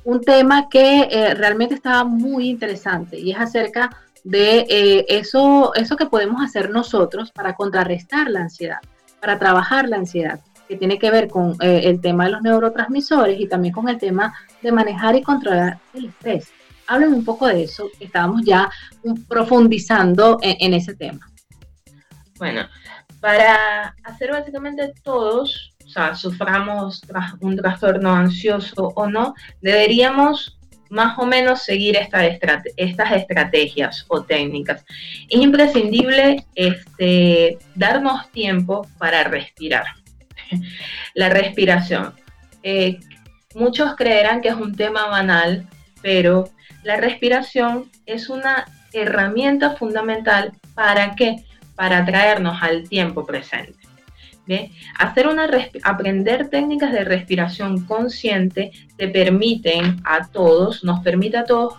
un 0.03 0.21
tema 0.21 0.69
que 0.69 1.07
eh, 1.09 1.33
realmente 1.33 1.75
estaba 1.75 2.03
muy 2.03 2.49
interesante 2.49 3.19
y 3.19 3.31
es 3.31 3.39
acerca 3.39 3.89
de 4.23 4.65
eh, 4.69 5.05
eso, 5.09 5.73
eso 5.73 5.95
que 5.95 6.05
podemos 6.05 6.41
hacer 6.43 6.69
nosotros 6.69 7.31
para 7.31 7.55
contrarrestar 7.55 8.29
la 8.29 8.41
ansiedad, 8.41 8.79
para 9.19 9.39
trabajar 9.39 9.89
la 9.89 9.97
ansiedad 9.97 10.39
que 10.69 10.77
tiene 10.77 10.99
que 10.99 11.09
ver 11.09 11.27
con 11.27 11.55
eh, 11.61 11.81
el 11.85 11.99
tema 11.99 12.25
de 12.25 12.31
los 12.31 12.41
neurotransmisores 12.43 13.39
y 13.39 13.47
también 13.47 13.73
con 13.73 13.89
el 13.89 13.97
tema 13.97 14.35
de 14.61 14.71
manejar 14.71 15.15
y 15.15 15.23
controlar 15.23 15.79
el 15.95 16.05
estrés. 16.05 16.51
Háblame 16.85 17.15
un 17.15 17.25
poco 17.25 17.47
de 17.47 17.63
eso, 17.63 17.89
que 17.97 18.05
estábamos 18.05 18.43
ya 18.45 18.69
profundizando 19.27 20.37
en, 20.41 20.73
ese 20.73 20.95
tema. 20.95 21.27
Bueno, 22.37 22.67
para 23.19 23.95
hacer 24.03 24.31
básicamente 24.31 24.93
todos, 25.03 25.75
o 25.85 25.89
sea, 25.89 26.15
suframos 26.15 27.01
un 27.41 27.55
trastorno 27.55 28.13
ansioso 28.13 28.91
o 28.95 29.07
no, 29.07 29.33
deberíamos 29.61 30.59
más 30.89 31.17
o 31.19 31.25
menos 31.25 31.63
seguir 31.63 31.95
estas 31.95 32.25
estrategias 32.75 34.05
o 34.07 34.23
técnicas. 34.23 34.83
Es 35.29 35.39
imprescindible 35.39 36.45
este, 36.55 37.57
darnos 37.75 38.31
tiempo 38.31 38.87
para 38.97 39.23
respirar. 39.23 39.85
la 41.13 41.29
respiración. 41.29 42.13
Eh, 42.63 42.99
muchos 43.55 43.95
creerán 43.95 44.41
que 44.41 44.49
es 44.49 44.55
un 44.55 44.75
tema 44.75 45.07
banal, 45.07 45.67
pero 46.01 46.49
la 46.83 46.97
respiración 46.97 47.89
es 48.05 48.29
una 48.29 48.65
herramienta 48.93 49.75
fundamental 49.75 50.53
para 50.73 51.15
qué? 51.15 51.43
Para 51.75 52.05
traernos 52.05 52.61
al 52.61 52.87
tiempo 52.87 53.25
presente. 53.25 53.89
Hacer 54.97 55.27
una 55.27 55.47
aprender 55.83 56.49
técnicas 56.49 56.91
de 56.91 57.03
respiración 57.03 57.85
consciente 57.85 58.71
te 58.97 59.07
permiten 59.07 60.01
a 60.03 60.27
todos, 60.27 60.83
nos 60.83 61.01
permite 61.01 61.37
a 61.37 61.43
todos 61.43 61.75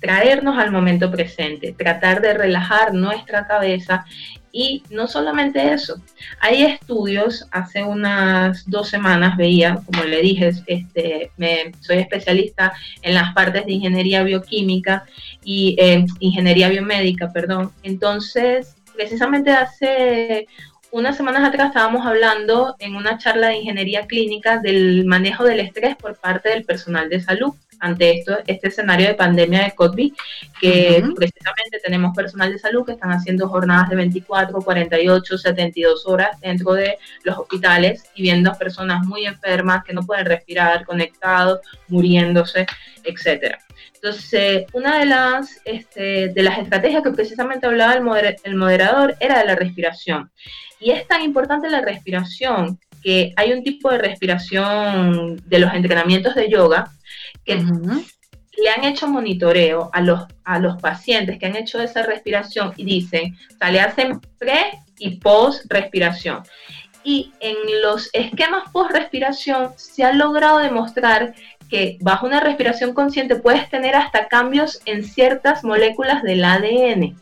traernos 0.00 0.58
al 0.58 0.70
momento 0.70 1.10
presente, 1.10 1.74
tratar 1.76 2.20
de 2.20 2.34
relajar 2.34 2.94
nuestra 2.94 3.46
cabeza 3.46 4.04
y 4.50 4.82
no 4.90 5.06
solamente 5.06 5.72
eso, 5.72 6.02
hay 6.40 6.64
estudios, 6.64 7.46
hace 7.50 7.84
unas 7.84 8.68
dos 8.68 8.88
semanas 8.88 9.36
veía, 9.36 9.78
como 9.84 10.04
le 10.04 10.22
dije, 10.22 10.50
este, 10.66 11.30
me, 11.36 11.72
soy 11.80 11.98
especialista 11.98 12.72
en 13.02 13.14
las 13.14 13.34
partes 13.34 13.66
de 13.66 13.72
ingeniería 13.72 14.22
bioquímica 14.22 15.04
y 15.44 15.76
eh, 15.78 16.06
ingeniería 16.20 16.70
biomédica, 16.70 17.30
perdón. 17.32 17.72
Entonces, 17.82 18.74
precisamente 18.96 19.50
hace 19.50 20.46
unas 20.90 21.16
semanas 21.16 21.46
atrás 21.46 21.68
estábamos 21.68 22.06
hablando 22.06 22.74
en 22.78 22.96
una 22.96 23.18
charla 23.18 23.48
de 23.48 23.58
ingeniería 23.58 24.06
clínica 24.06 24.58
del 24.58 25.04
manejo 25.04 25.44
del 25.44 25.60
estrés 25.60 25.94
por 25.96 26.16
parte 26.16 26.48
del 26.48 26.64
personal 26.64 27.10
de 27.10 27.20
salud 27.20 27.52
ante 27.80 28.18
esto, 28.18 28.38
este 28.46 28.68
escenario 28.68 29.08
de 29.08 29.14
pandemia 29.14 29.64
de 29.64 29.74
COVID, 29.74 30.12
que 30.60 31.02
precisamente 31.14 31.78
tenemos 31.82 32.14
personal 32.14 32.52
de 32.52 32.58
salud 32.58 32.84
que 32.84 32.92
están 32.92 33.10
haciendo 33.10 33.48
jornadas 33.48 33.88
de 33.88 33.96
24, 33.96 34.60
48, 34.60 35.38
72 35.38 36.06
horas 36.06 36.40
dentro 36.40 36.72
de 36.74 36.98
los 37.24 37.38
hospitales 37.38 38.04
y 38.14 38.22
viendo 38.22 38.50
a 38.50 38.58
personas 38.58 39.06
muy 39.06 39.26
enfermas 39.26 39.84
que 39.84 39.92
no 39.92 40.02
pueden 40.02 40.26
respirar, 40.26 40.84
conectados, 40.84 41.60
muriéndose, 41.88 42.66
etcétera. 43.04 43.58
Entonces, 43.94 44.66
una 44.72 45.00
de 45.00 45.06
las, 45.06 45.60
este, 45.64 46.28
de 46.28 46.42
las 46.42 46.58
estrategias 46.58 47.02
que 47.02 47.10
precisamente 47.10 47.66
hablaba 47.66 47.94
el, 47.94 48.36
el 48.44 48.54
moderador 48.54 49.16
era 49.18 49.40
de 49.40 49.46
la 49.46 49.56
respiración. 49.56 50.30
Y 50.80 50.90
es 50.90 51.06
tan 51.08 51.22
importante 51.22 51.68
la 51.68 51.80
respiración 51.80 52.78
que 53.02 53.32
hay 53.36 53.52
un 53.52 53.62
tipo 53.62 53.90
de 53.90 53.98
respiración 53.98 55.40
de 55.44 55.58
los 55.58 55.72
entrenamientos 55.74 56.34
de 56.34 56.50
yoga 56.50 56.90
que 57.48 57.56
le 58.62 58.70
han 58.70 58.84
hecho 58.84 59.08
monitoreo 59.08 59.90
a 59.92 60.00
los, 60.02 60.26
a 60.44 60.58
los 60.58 60.80
pacientes 60.80 61.38
que 61.38 61.46
han 61.46 61.56
hecho 61.56 61.80
esa 61.80 62.02
respiración 62.02 62.74
y 62.76 62.84
dicen, 62.84 63.36
o 63.54 63.56
sea, 63.56 63.70
le 63.70 63.80
hacen 63.80 64.20
pre 64.38 64.78
y 64.98 65.16
post 65.16 65.64
respiración. 65.68 66.42
Y 67.04 67.32
en 67.40 67.56
los 67.82 68.10
esquemas 68.12 68.64
post 68.70 68.90
respiración 68.90 69.72
se 69.76 70.04
ha 70.04 70.12
logrado 70.12 70.58
demostrar 70.58 71.34
que 71.70 71.98
bajo 72.00 72.26
una 72.26 72.40
respiración 72.40 72.92
consciente 72.92 73.36
puedes 73.36 73.68
tener 73.70 73.94
hasta 73.94 74.28
cambios 74.28 74.80
en 74.84 75.04
ciertas 75.04 75.64
moléculas 75.64 76.22
del 76.22 76.44
ADN. 76.44 77.16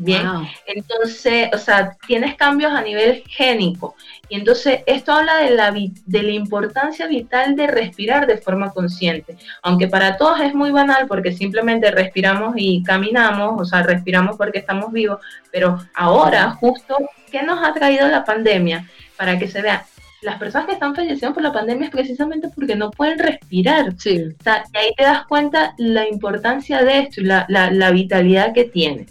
Bien, 0.00 0.24
entonces, 0.64 1.48
o 1.52 1.58
sea, 1.58 1.96
tienes 2.06 2.36
cambios 2.36 2.72
a 2.72 2.82
nivel 2.82 3.24
génico. 3.26 3.96
Y 4.28 4.36
entonces 4.36 4.80
esto 4.86 5.12
habla 5.12 5.38
de 5.38 5.50
la, 5.50 5.72
de 5.72 6.22
la 6.22 6.30
importancia 6.30 7.08
vital 7.08 7.56
de 7.56 7.66
respirar 7.66 8.28
de 8.28 8.38
forma 8.38 8.70
consciente. 8.70 9.36
Aunque 9.60 9.88
para 9.88 10.16
todos 10.16 10.40
es 10.40 10.54
muy 10.54 10.70
banal 10.70 11.08
porque 11.08 11.32
simplemente 11.32 11.90
respiramos 11.90 12.54
y 12.56 12.84
caminamos, 12.84 13.60
o 13.60 13.64
sea, 13.64 13.82
respiramos 13.82 14.36
porque 14.36 14.60
estamos 14.60 14.92
vivos. 14.92 15.18
Pero 15.50 15.78
ahora, 15.94 16.52
justo, 16.52 16.96
¿qué 17.32 17.42
nos 17.42 17.60
ha 17.66 17.74
traído 17.74 18.06
la 18.06 18.24
pandemia? 18.24 18.88
Para 19.16 19.36
que 19.36 19.48
se 19.48 19.62
vea, 19.62 19.84
las 20.22 20.38
personas 20.38 20.68
que 20.68 20.74
están 20.74 20.94
falleciendo 20.94 21.34
por 21.34 21.42
la 21.42 21.52
pandemia 21.52 21.86
es 21.86 21.90
precisamente 21.90 22.48
porque 22.54 22.76
no 22.76 22.92
pueden 22.92 23.18
respirar. 23.18 23.94
Sí. 23.98 24.26
O 24.38 24.42
sea, 24.44 24.62
y 24.72 24.78
ahí 24.78 24.94
te 24.96 25.02
das 25.02 25.26
cuenta 25.26 25.74
la 25.76 26.08
importancia 26.08 26.84
de 26.84 27.00
esto 27.00 27.20
y 27.20 27.24
la, 27.24 27.46
la, 27.48 27.72
la 27.72 27.90
vitalidad 27.90 28.52
que 28.52 28.62
tiene. 28.62 29.06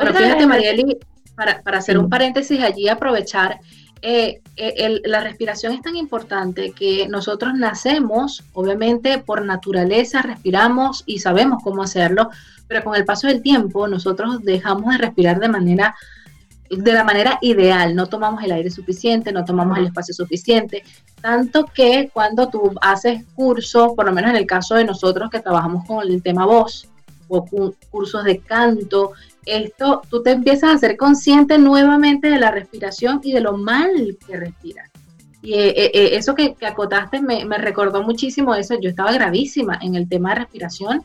Bueno, 0.00 0.18
fíjate, 0.18 0.46
Marieli, 0.46 0.98
para, 1.34 1.62
para 1.62 1.78
hacer 1.78 1.98
un 1.98 2.08
paréntesis 2.08 2.60
allí, 2.60 2.88
aprovechar, 2.88 3.60
eh, 4.02 4.40
eh, 4.56 5.00
la 5.04 5.20
respiración 5.20 5.74
es 5.74 5.82
tan 5.82 5.94
importante 5.94 6.72
que 6.72 7.06
nosotros 7.08 7.52
nacemos, 7.54 8.42
obviamente 8.54 9.18
por 9.18 9.44
naturaleza 9.44 10.22
respiramos 10.22 11.02
y 11.04 11.18
sabemos 11.18 11.62
cómo 11.62 11.82
hacerlo, 11.82 12.30
pero 12.66 12.82
con 12.82 12.94
el 12.94 13.04
paso 13.04 13.26
del 13.26 13.42
tiempo 13.42 13.88
nosotros 13.88 14.42
dejamos 14.42 14.92
de 14.92 14.98
respirar 14.98 15.38
de 15.38 15.48
manera 15.48 15.94
de 16.70 16.92
la 16.92 17.02
manera 17.02 17.36
ideal, 17.42 17.96
no 17.96 18.06
tomamos 18.06 18.44
el 18.44 18.52
aire 18.52 18.70
suficiente, 18.70 19.32
no 19.32 19.44
tomamos 19.44 19.76
el 19.76 19.86
espacio 19.86 20.14
suficiente, 20.14 20.84
tanto 21.20 21.64
que 21.64 22.10
cuando 22.12 22.48
tú 22.48 22.72
haces 22.80 23.24
cursos, 23.34 23.94
por 23.96 24.06
lo 24.06 24.12
menos 24.12 24.30
en 24.30 24.36
el 24.36 24.46
caso 24.46 24.76
de 24.76 24.84
nosotros 24.84 25.30
que 25.30 25.40
trabajamos 25.40 25.84
con 25.84 26.06
el 26.06 26.22
tema 26.22 26.46
voz 26.46 26.88
o 27.26 27.44
cursos 27.90 28.22
de 28.22 28.38
canto, 28.38 29.12
esto, 29.46 30.02
tú 30.08 30.22
te 30.22 30.30
empiezas 30.32 30.74
a 30.74 30.78
ser 30.78 30.96
consciente 30.96 31.58
nuevamente 31.58 32.28
de 32.28 32.38
la 32.38 32.50
respiración 32.50 33.20
y 33.22 33.32
de 33.32 33.40
lo 33.40 33.56
mal 33.56 34.18
que 34.26 34.36
respiras. 34.36 34.90
Y 35.42 35.54
eh, 35.54 35.68
eh, 35.68 35.90
eh, 35.94 36.10
eso 36.12 36.34
que, 36.34 36.54
acotaste 36.62 37.20
me, 37.20 37.44
recordó 37.58 38.02
muchísimo 38.02 38.54
eso. 38.54 38.78
Yo 38.80 38.90
estaba 38.90 39.12
gravísima 39.12 39.78
en 39.82 39.94
el 39.94 40.08
tema 40.08 40.30
de 40.30 40.40
respiración 40.40 41.02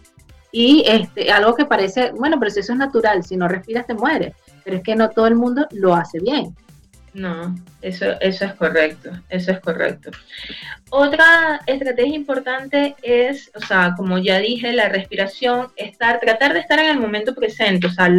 y 0.52 0.84
este, 0.88 1.32
algo 1.32 1.56
que 1.56 1.66
parece, 1.66 2.12
bueno, 2.12 2.38
pero 2.40 2.52
si 2.52 2.60
eso 2.60 2.74
es 2.74 2.80
natural, 2.80 3.24
si 3.24 3.38
no 3.38 3.48
respiras 3.48 3.88
te 3.88 3.94
mueres. 3.94 4.34
Pero 4.64 4.78
es 4.78 4.84
que 4.84 4.96
no 4.96 5.10
todo 5.10 5.28
el 5.28 5.36
mundo 5.36 5.68
lo 5.72 5.96
hace 5.96 6.20
bien. 6.20 6.56
No, 7.16 7.56
eso, 7.82 8.20
eso 8.20 8.44
es 8.44 8.54
correcto, 8.56 9.10
eso 9.30 9.52
es 9.54 9.62
correcto. 9.62 10.12
Otra 10.90 11.62
estrategia 11.66 12.14
importante 12.14 12.94
es, 13.02 13.50
o 13.56 13.60
sea, 13.62 13.94
como 13.96 14.18
ya 14.18 14.40
dije, 14.40 14.74
la 14.74 14.90
respiración, 14.90 15.68
estar, 15.78 16.20
tratar 16.20 16.54
de 16.54 16.60
estar 16.60 16.78
en 16.78 16.88
el 16.88 17.00
momento 17.00 17.34
presente. 17.34 17.88
O 17.88 17.90
sea, 17.90 18.10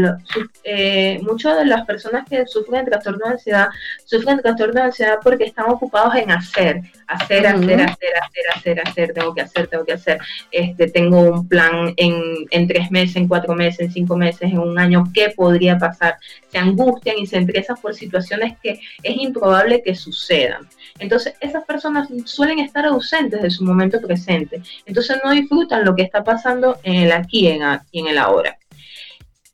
eh, 0.64 1.18
muchas 1.22 1.58
de 1.58 1.66
las 1.66 1.84
personas 1.84 2.26
que 2.26 2.46
sufren 2.46 2.86
trastorno 2.86 3.26
de 3.26 3.32
ansiedad 3.32 3.68
sufren 4.06 4.40
trastorno 4.40 4.80
de 4.80 4.86
ansiedad 4.86 5.18
porque 5.22 5.44
están 5.44 5.66
ocupados 5.68 6.14
en 6.14 6.30
hacer, 6.30 6.80
hacer, 7.06 7.46
hacer, 7.46 7.80
hacer, 7.82 8.16
hacer, 8.16 8.44
hacer, 8.54 8.80
hacer, 8.80 9.12
tengo 9.12 9.34
que 9.34 9.42
hacer, 9.42 9.66
tengo 9.66 9.84
que 9.84 9.92
hacer. 9.92 10.18
Este, 10.50 10.88
tengo 10.88 11.20
un 11.20 11.46
plan 11.46 11.92
en, 11.98 12.46
en 12.50 12.66
tres 12.66 12.90
meses, 12.90 13.16
en 13.16 13.28
cuatro 13.28 13.54
meses, 13.54 13.80
en 13.80 13.92
cinco 13.92 14.16
meses, 14.16 14.50
en 14.50 14.58
un 14.58 14.78
año, 14.78 15.04
¿qué 15.12 15.34
podría 15.36 15.76
pasar? 15.76 16.16
Se 16.50 16.56
angustian 16.56 17.18
y 17.18 17.26
se 17.26 17.38
estresan 17.38 17.76
por 17.76 17.94
situaciones 17.94 18.54
que 18.62 18.80
es 19.02 19.16
improbable 19.16 19.82
que 19.82 19.94
sucedan. 19.94 20.68
Entonces, 20.98 21.34
esas 21.40 21.64
personas 21.64 22.08
suelen 22.24 22.58
estar 22.58 22.86
ausentes 22.86 23.42
de 23.42 23.50
su 23.50 23.64
momento 23.64 24.00
presente. 24.00 24.62
Entonces, 24.86 25.18
no 25.24 25.30
disfrutan 25.30 25.84
lo 25.84 25.94
que 25.94 26.02
está 26.02 26.24
pasando 26.24 26.78
en 26.82 26.94
el 26.94 27.12
aquí 27.12 27.48
y 27.92 27.98
en 28.00 28.08
el 28.08 28.18
ahora. 28.18 28.58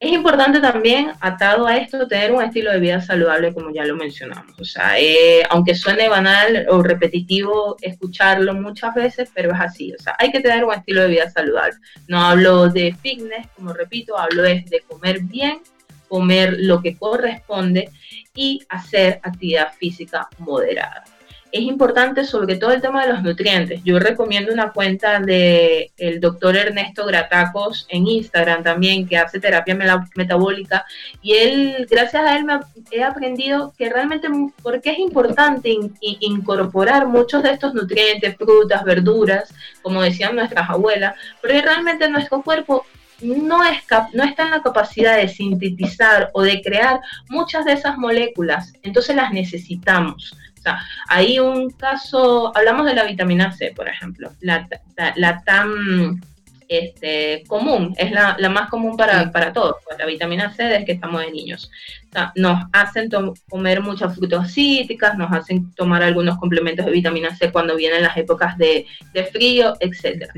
Es 0.02 0.10
importante 0.10 0.60
también, 0.60 1.12
atado 1.20 1.64
a 1.64 1.76
esto, 1.76 2.08
tener 2.08 2.32
un 2.32 2.42
estilo 2.42 2.72
de 2.72 2.80
vida 2.80 3.00
saludable, 3.00 3.54
como 3.54 3.72
ya 3.72 3.84
lo 3.84 3.94
mencionamos. 3.94 4.58
O 4.58 4.64
sea, 4.64 4.98
eh, 4.98 5.44
aunque 5.48 5.76
suene 5.76 6.08
banal 6.08 6.66
o 6.70 6.82
repetitivo 6.82 7.76
escucharlo 7.80 8.52
muchas 8.52 8.96
veces, 8.96 9.30
pero 9.32 9.52
es 9.52 9.60
así. 9.60 9.92
O 9.92 10.02
sea, 10.02 10.16
hay 10.18 10.32
que 10.32 10.40
tener 10.40 10.64
un 10.64 10.74
estilo 10.74 11.02
de 11.02 11.08
vida 11.08 11.30
saludable. 11.30 11.76
No 12.08 12.20
hablo 12.20 12.68
de 12.68 12.96
fitness, 13.00 13.46
como 13.54 13.72
repito, 13.74 14.18
hablo 14.18 14.42
de 14.42 14.82
comer 14.88 15.20
bien, 15.20 15.60
comer 16.08 16.56
lo 16.58 16.82
que 16.82 16.96
corresponde 16.96 17.88
y 18.34 18.62
hacer 18.68 19.20
actividad 19.22 19.72
física 19.74 20.28
moderada. 20.38 21.04
Es 21.52 21.60
importante 21.60 22.24
sobre 22.24 22.56
todo 22.56 22.72
el 22.72 22.80
tema 22.80 23.04
de 23.04 23.12
los 23.12 23.22
nutrientes. 23.22 23.84
Yo 23.84 23.98
recomiendo 23.98 24.50
una 24.54 24.72
cuenta 24.72 25.20
de 25.20 25.92
el 25.98 26.18
doctor 26.18 26.56
Ernesto 26.56 27.04
Gratacos 27.04 27.86
en 27.90 28.06
Instagram 28.06 28.62
también, 28.62 29.06
que 29.06 29.18
hace 29.18 29.38
terapia 29.38 29.76
metabólica. 30.16 30.86
Y 31.20 31.34
él, 31.34 31.86
gracias 31.90 32.24
a 32.24 32.38
él, 32.38 32.44
me 32.44 32.58
he 32.90 33.04
aprendido 33.04 33.74
que 33.76 33.90
realmente, 33.90 34.28
porque 34.62 34.92
es 34.92 34.98
importante 34.98 35.76
incorporar 36.00 37.06
muchos 37.06 37.42
de 37.42 37.50
estos 37.50 37.74
nutrientes, 37.74 38.34
frutas, 38.36 38.82
verduras, 38.82 39.52
como 39.82 40.00
decían 40.00 40.34
nuestras 40.34 40.70
abuelas, 40.70 41.16
porque 41.42 41.60
realmente 41.60 42.08
nuestro 42.08 42.40
cuerpo 42.40 42.86
no, 43.22 43.64
es 43.64 43.78
no 44.12 44.24
está 44.24 44.44
en 44.44 44.50
la 44.50 44.62
capacidad 44.62 45.16
de 45.16 45.28
sintetizar 45.28 46.30
o 46.34 46.42
de 46.42 46.60
crear 46.62 47.00
muchas 47.28 47.64
de 47.64 47.72
esas 47.72 47.98
moléculas, 47.98 48.72
entonces 48.82 49.16
las 49.16 49.32
necesitamos. 49.32 50.36
O 50.58 50.62
sea, 50.62 50.78
hay 51.08 51.40
un 51.40 51.70
caso, 51.70 52.56
hablamos 52.56 52.86
de 52.86 52.94
la 52.94 53.04
vitamina 53.04 53.50
C, 53.52 53.72
por 53.74 53.88
ejemplo, 53.88 54.30
la, 54.40 54.68
la, 55.16 55.42
tan 55.42 56.22
este, 56.68 57.44
común, 57.46 57.94
es 57.96 58.12
la, 58.12 58.36
más 58.48 58.68
común 58.70 58.96
para, 58.96 59.30
para, 59.30 59.52
todos, 59.52 59.76
pues, 59.84 59.98
la 59.98 60.06
vitamina 60.06 60.52
C 60.54 60.64
desde 60.64 60.84
que 60.84 60.92
estamos 60.92 61.20
de 61.20 61.30
niños. 61.30 61.70
O 62.08 62.12
sea, 62.12 62.32
nos 62.36 62.64
hacen 62.72 63.08
comer 63.48 63.80
muchas 63.80 64.14
frutas 64.14 64.52
cítricas, 64.52 65.16
nos 65.16 65.32
hacen 65.32 65.72
tomar 65.74 66.02
algunos 66.02 66.38
complementos 66.38 66.84
de 66.84 66.92
vitamina 66.92 67.34
C 67.34 67.50
cuando 67.50 67.76
vienen 67.76 68.02
las 68.02 68.16
épocas 68.16 68.56
de, 68.58 68.86
de 69.14 69.24
frío, 69.24 69.74
etc. 69.80 70.30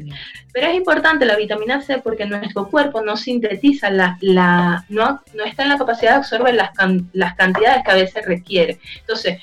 Pero 0.53 0.67
es 0.69 0.75
importante 0.75 1.25
la 1.25 1.37
vitamina 1.37 1.81
C 1.83 1.99
porque 1.99 2.27
nuestro 2.27 2.69
cuerpo 2.69 3.03
no 3.03 3.17
sintetiza, 3.17 3.91
la, 3.91 4.17
la, 4.21 4.85
no, 4.89 5.21
no 5.35 5.45
está 5.45 5.65
en 5.65 5.71
la 5.71 5.79
capacidad 5.79 6.13
de 6.13 6.17
absorber 6.19 6.55
las, 6.55 6.71
las 7.13 7.35
cantidades 7.35 7.85
que 7.85 7.91
a 7.91 7.95
veces 7.95 8.25
requiere. 8.25 8.79
Entonces, 9.01 9.39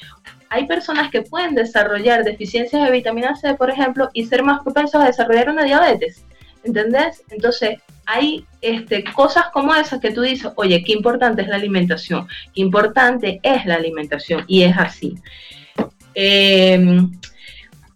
hay 0.51 0.67
personas 0.67 1.09
que 1.09 1.21
pueden 1.21 1.55
desarrollar 1.55 2.25
deficiencias 2.25 2.83
de 2.83 2.91
vitamina 2.91 3.35
C, 3.37 3.53
por 3.53 3.69
ejemplo, 3.69 4.09
y 4.13 4.25
ser 4.25 4.43
más 4.43 4.61
propensos 4.61 5.01
a 5.01 5.05
desarrollar 5.05 5.49
una 5.49 5.63
diabetes. 5.63 6.25
¿Entendés? 6.63 7.23
Entonces, 7.29 7.79
hay 8.05 8.45
este, 8.61 9.03
cosas 9.03 9.45
como 9.53 9.73
esas 9.73 9.99
que 9.99 10.11
tú 10.11 10.21
dices, 10.21 10.51
oye, 10.55 10.83
qué 10.83 10.93
importante 10.93 11.41
es 11.41 11.47
la 11.47 11.55
alimentación, 11.55 12.27
qué 12.53 12.61
importante 12.61 13.39
es 13.41 13.65
la 13.65 13.75
alimentación, 13.75 14.43
y 14.47 14.63
es 14.63 14.77
así. 14.77 15.15
Em, 16.13 17.11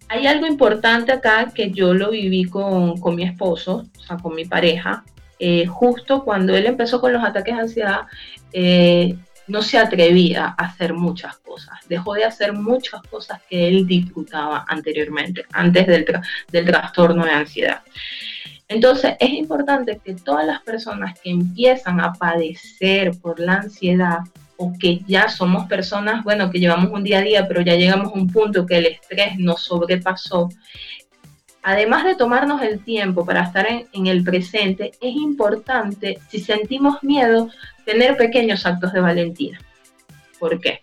hay 0.07 0.27
algo 0.27 0.47
importante 0.47 1.11
acá 1.11 1.51
que 1.53 1.71
yo 1.71 1.93
lo 1.93 2.11
viví 2.11 2.45
con, 2.45 2.99
mi 3.15 3.23
esposo, 3.23 3.85
o 3.97 4.03
sea, 4.03 4.17
con 4.17 4.35
mi 4.35 4.45
pareja, 4.45 5.03
eh, 5.37 5.65
justo 5.65 6.23
cuando 6.23 6.55
él 6.55 6.65
empezó 6.65 7.01
con 7.01 7.11
los 7.11 7.23
ataques 7.23 7.55
de 7.55 7.61
ansiedad, 7.61 8.01
eh, 8.53 9.15
no 9.47 9.61
se 9.61 9.77
atrevía 9.77 10.55
a 10.57 10.65
hacer 10.65 10.93
muchas 10.93 11.37
cosas, 11.37 11.77
dejó 11.87 12.13
de 12.13 12.23
hacer 12.23 12.53
muchas 12.53 13.01
cosas 13.03 13.41
que 13.49 13.67
él 13.67 13.85
disfrutaba 13.85 14.65
anteriormente, 14.67 15.45
antes 15.51 15.85
del, 15.87 16.05
del 16.51 16.65
trastorno 16.65 17.25
de 17.25 17.31
ansiedad. 17.31 17.81
Entonces 18.67 19.15
es 19.19 19.29
importante 19.29 19.99
que 20.03 20.15
todas 20.15 20.45
las 20.45 20.61
personas 20.63 21.19
que 21.19 21.29
empiezan 21.29 21.99
a 22.01 22.13
padecer 22.13 23.11
por 23.21 23.39
la 23.39 23.55
ansiedad 23.57 24.19
o 24.57 24.73
que 24.79 25.01
ya 25.05 25.29
somos 25.29 25.67
personas, 25.67 26.23
bueno, 26.23 26.49
que 26.49 26.59
llevamos 26.59 26.91
un 26.91 27.03
día 27.03 27.19
a 27.19 27.21
día, 27.21 27.47
pero 27.47 27.61
ya 27.61 27.75
llegamos 27.75 28.11
a 28.11 28.15
un 28.15 28.27
punto 28.31 28.65
que 28.65 28.77
el 28.77 28.85
estrés 28.87 29.37
nos 29.37 29.61
sobrepasó, 29.61 30.49
además 31.61 32.05
de 32.05 32.15
tomarnos 32.15 32.61
el 32.61 32.83
tiempo 32.83 33.25
para 33.25 33.43
estar 33.43 33.67
en, 33.67 34.07
el 34.07 34.23
presente, 34.23 34.91
es 35.01 35.15
importante, 35.15 36.19
si 36.29 36.39
sentimos 36.39 37.03
miedo, 37.03 37.49
tener 37.85 38.17
pequeños 38.17 38.65
actos 38.65 38.93
de 38.93 39.01
valentía. 39.01 39.59
¿Por 40.39 40.59
qué? 40.59 40.81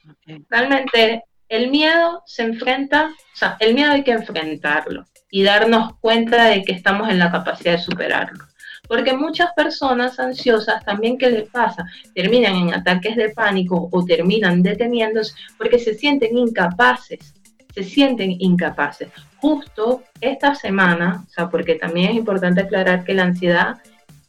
Realmente 0.51 1.25
el 1.49 1.71
miedo 1.71 2.23
se 2.27 2.43
enfrenta, 2.43 3.07
o 3.07 3.37
sea, 3.37 3.57
el 3.59 3.75
miedo 3.75 3.93
hay 3.93 4.05
que 4.05 4.13
enfrentarlo 4.13 5.05
y 5.33 5.43
darnos 5.43 5.95
cuenta 5.99 6.45
de 6.45 6.63
que 6.63 6.73
estamos 6.73 7.09
en 7.09 7.19
la 7.19 7.33
capacidad 7.33 7.73
de 7.73 7.79
superarlo. 7.79 8.45
Porque 8.87 9.15
muchas 9.15 9.51
personas 9.55 10.21
ansiosas 10.21 10.85
también, 10.85 11.17
¿qué 11.17 11.31
les 11.31 11.49
pasa? 11.49 11.87
Terminan 12.15 12.55
en 12.55 12.75
ataques 12.75 13.17
de 13.17 13.31
pánico 13.31 13.89
o 13.91 14.05
terminan 14.05 14.63
deteniéndose 14.63 15.33
porque 15.57 15.79
se 15.79 15.95
sienten 15.95 16.37
incapaces, 16.37 17.35
se 17.75 17.83
sienten 17.83 18.37
incapaces. 18.39 19.09
Justo 19.39 20.03
esta 20.21 20.55
semana, 20.55 21.25
o 21.27 21.31
sea, 21.31 21.49
porque 21.49 21.77
también 21.77 22.11
es 22.11 22.17
importante 22.17 22.61
aclarar 22.61 23.03
que 23.03 23.15
la 23.15 23.23
ansiedad 23.23 23.77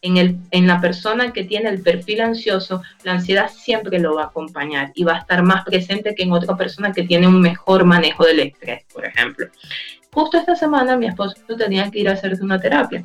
en, 0.01 0.15
el, 0.15 0.37
en 0.51 0.67
la 0.67 0.79
persona 0.79 1.33
que 1.33 1.43
tiene 1.43 1.69
el 1.69 1.81
perfil 1.81 2.21
ansioso, 2.21 2.81
la 3.03 3.13
ansiedad 3.13 3.49
siempre 3.49 3.99
lo 3.99 4.15
va 4.15 4.23
a 4.23 4.27
acompañar 4.27 4.93
y 4.95 5.03
va 5.03 5.15
a 5.15 5.19
estar 5.19 5.43
más 5.43 5.65
presente 5.65 6.15
que 6.15 6.23
en 6.23 6.31
otra 6.31 6.55
persona 6.55 6.93
que 6.93 7.03
tiene 7.03 7.27
un 7.27 7.41
mejor 7.41 7.83
manejo 7.83 8.23
del 8.23 8.39
estrés, 8.39 8.85
por 8.93 9.05
ejemplo. 9.05 9.47
Justo 10.13 10.37
esta 10.37 10.55
semana 10.55 10.95
mi 10.95 11.07
esposo 11.07 11.35
tenía 11.57 11.89
que 11.89 11.99
ir 11.99 12.09
a 12.09 12.13
hacerse 12.13 12.43
una 12.43 12.59
terapia 12.59 13.03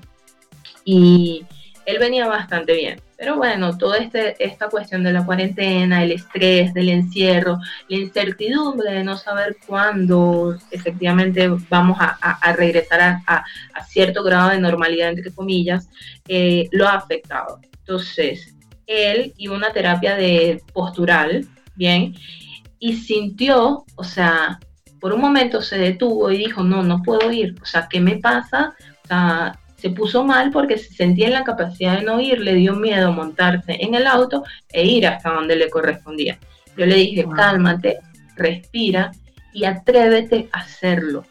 y 0.85 1.45
él 1.87 1.99
venía 1.99 2.27
bastante 2.27 2.75
bien. 2.75 3.01
Pero 3.17 3.37
bueno, 3.37 3.77
toda 3.77 3.97
este, 3.97 4.37
esta 4.45 4.69
cuestión 4.69 5.03
de 5.03 5.13
la 5.13 5.25
cuarentena, 5.25 6.05
el 6.05 6.13
estrés 6.13 6.73
del 6.73 6.91
encierro, 6.91 7.59
la 7.89 7.97
incertidumbre 7.97 8.93
de 8.93 9.03
no 9.03 9.17
saber 9.17 9.57
cuándo 9.67 10.57
efectivamente 10.71 11.49
vamos 11.69 11.99
a, 11.99 12.53
regresar 12.53 13.23
a, 13.27 13.45
cierto 13.89 14.23
grado 14.23 14.51
de 14.51 14.61
normalidad, 14.61 15.09
entre 15.09 15.33
comillas, 15.33 15.89
eh, 16.29 16.69
lo 16.73 16.87
ha 16.87 16.95
afectado. 16.95 17.59
Entonces, 17.81 18.55
él 18.87 19.33
iba 19.37 19.55
a 19.55 19.59
una 19.59 19.73
terapia 19.73 20.15
de 20.15 20.63
postural, 20.73 21.47
¿bien? 21.75 22.15
Y 22.79 22.97
sintió, 22.97 23.85
o 23.97 24.05
sea, 24.05 24.61
por 25.01 25.13
un 25.13 25.21
momento 25.21 25.63
se 25.63 25.79
detuvo 25.79 26.31
y 26.31 26.39
dijo, 26.39 26.63
no, 26.63 26.83
no 26.83 27.03
puedo 27.03 27.31
ir, 27.31 27.55
o 27.63 27.67
sea, 27.67 27.89
¿qué 27.89 28.01
me 28.01 28.17
pasa? 28.17 28.75
O 29.05 29.09
sea, 29.09 29.59
se 29.77 29.91
puso 29.91 30.25
mal 30.25 30.51
porque 30.51 30.77
se 30.77 30.93
sentía 30.93 31.29
en 31.29 31.35
la 31.35 31.45
capacidad 31.45 31.99
de 31.99 32.05
no 32.05 32.21
ir, 32.21 32.41
le 32.41 32.55
dio 32.55 32.75
miedo 32.75 33.13
montarse 33.13 33.77
en 33.81 33.95
el 33.95 34.07
auto 34.07 34.45
e 34.71 34.85
ir 34.85 35.07
hasta 35.07 35.31
donde 35.31 35.57
le 35.57 35.71
correspondía. 35.71 36.39
Yo 36.77 36.85
le 36.85 36.97
dije, 36.97 37.25
cálmate, 37.35 37.99
respira 38.37 39.13
y 39.53 39.65
atrévete 39.65 40.49
a 40.53 40.59
hacerlo. 40.59 41.25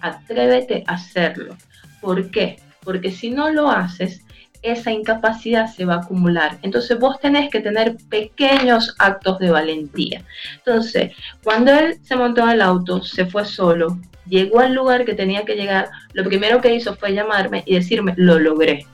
Atrévete 0.00 0.84
a 0.86 0.94
hacerlo. 0.94 1.56
¿Por 2.00 2.30
qué? 2.30 2.60
Porque 2.84 3.10
si 3.10 3.30
no 3.30 3.50
lo 3.50 3.68
haces, 3.68 4.24
esa 4.62 4.92
incapacidad 4.92 5.66
se 5.66 5.84
va 5.84 5.94
a 5.94 5.98
acumular. 5.98 6.58
Entonces 6.62 6.98
vos 6.98 7.18
tenés 7.20 7.50
que 7.50 7.60
tener 7.60 7.96
pequeños 8.08 8.94
actos 8.98 9.38
de 9.38 9.50
valentía. 9.50 10.24
Entonces, 10.56 11.12
cuando 11.42 11.72
él 11.72 11.98
se 12.02 12.16
montó 12.16 12.42
en 12.42 12.50
el 12.50 12.62
auto, 12.62 13.02
se 13.02 13.26
fue 13.26 13.44
solo, 13.44 13.98
llegó 14.26 14.60
al 14.60 14.74
lugar 14.74 15.04
que 15.04 15.14
tenía 15.14 15.44
que 15.44 15.56
llegar, 15.56 15.90
lo 16.12 16.24
primero 16.24 16.60
que 16.60 16.74
hizo 16.74 16.94
fue 16.96 17.12
llamarme 17.12 17.62
y 17.66 17.74
decirme, 17.74 18.14
lo 18.16 18.38
logré. 18.38 18.86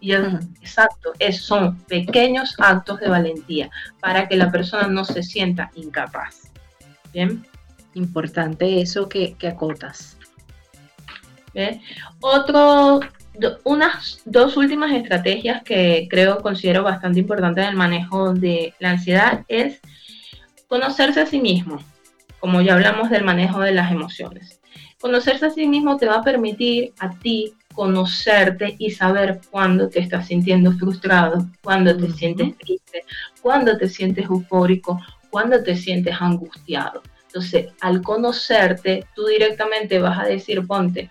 Y 0.00 0.08
yo, 0.08 0.18
exacto, 0.60 1.12
es, 1.18 1.40
son 1.40 1.78
pequeños 1.84 2.54
actos 2.58 3.00
de 3.00 3.08
valentía 3.08 3.70
para 4.00 4.28
que 4.28 4.36
la 4.36 4.52
persona 4.52 4.86
no 4.86 5.04
se 5.04 5.22
sienta 5.22 5.70
incapaz. 5.74 6.50
Bien. 7.12 7.44
Importante 7.94 8.80
eso 8.80 9.08
que, 9.08 9.34
que 9.34 9.48
acotas. 9.48 10.18
Bien. 11.54 11.80
Otro, 12.20 13.00
unas 13.64 14.20
dos 14.24 14.56
últimas 14.56 14.92
estrategias 14.92 15.62
que 15.62 16.06
creo, 16.10 16.40
considero 16.40 16.82
bastante 16.82 17.20
importantes 17.20 17.64
en 17.64 17.70
el 17.70 17.76
manejo 17.76 18.32
de 18.32 18.74
la 18.78 18.90
ansiedad 18.90 19.44
es 19.48 19.80
conocerse 20.68 21.20
a 21.20 21.26
sí 21.26 21.40
mismo, 21.40 21.78
como 22.40 22.60
ya 22.60 22.74
hablamos 22.74 23.10
del 23.10 23.24
manejo 23.24 23.60
de 23.60 23.72
las 23.72 23.90
emociones. 23.90 24.60
Conocerse 25.00 25.46
a 25.46 25.50
sí 25.50 25.66
mismo 25.66 25.96
te 25.96 26.06
va 26.06 26.16
a 26.16 26.22
permitir 26.22 26.94
a 26.98 27.10
ti 27.10 27.54
conocerte 27.74 28.76
y 28.78 28.90
saber 28.90 29.40
cuándo 29.50 29.88
te 29.88 29.98
estás 29.98 30.28
sintiendo 30.28 30.72
frustrado, 30.72 31.46
cuándo 31.62 31.96
te 31.96 32.10
sientes 32.12 32.56
triste, 32.56 33.04
cuándo 33.42 33.76
te 33.76 33.88
sientes 33.88 34.26
eufórico, 34.26 35.00
cuándo 35.30 35.62
te 35.62 35.76
sientes 35.76 36.16
angustiado. 36.20 37.02
Entonces, 37.26 37.66
al 37.80 38.00
conocerte, 38.00 39.06
tú 39.16 39.26
directamente 39.26 39.98
vas 39.98 40.20
a 40.20 40.24
decir, 40.24 40.64
ponte, 40.66 41.10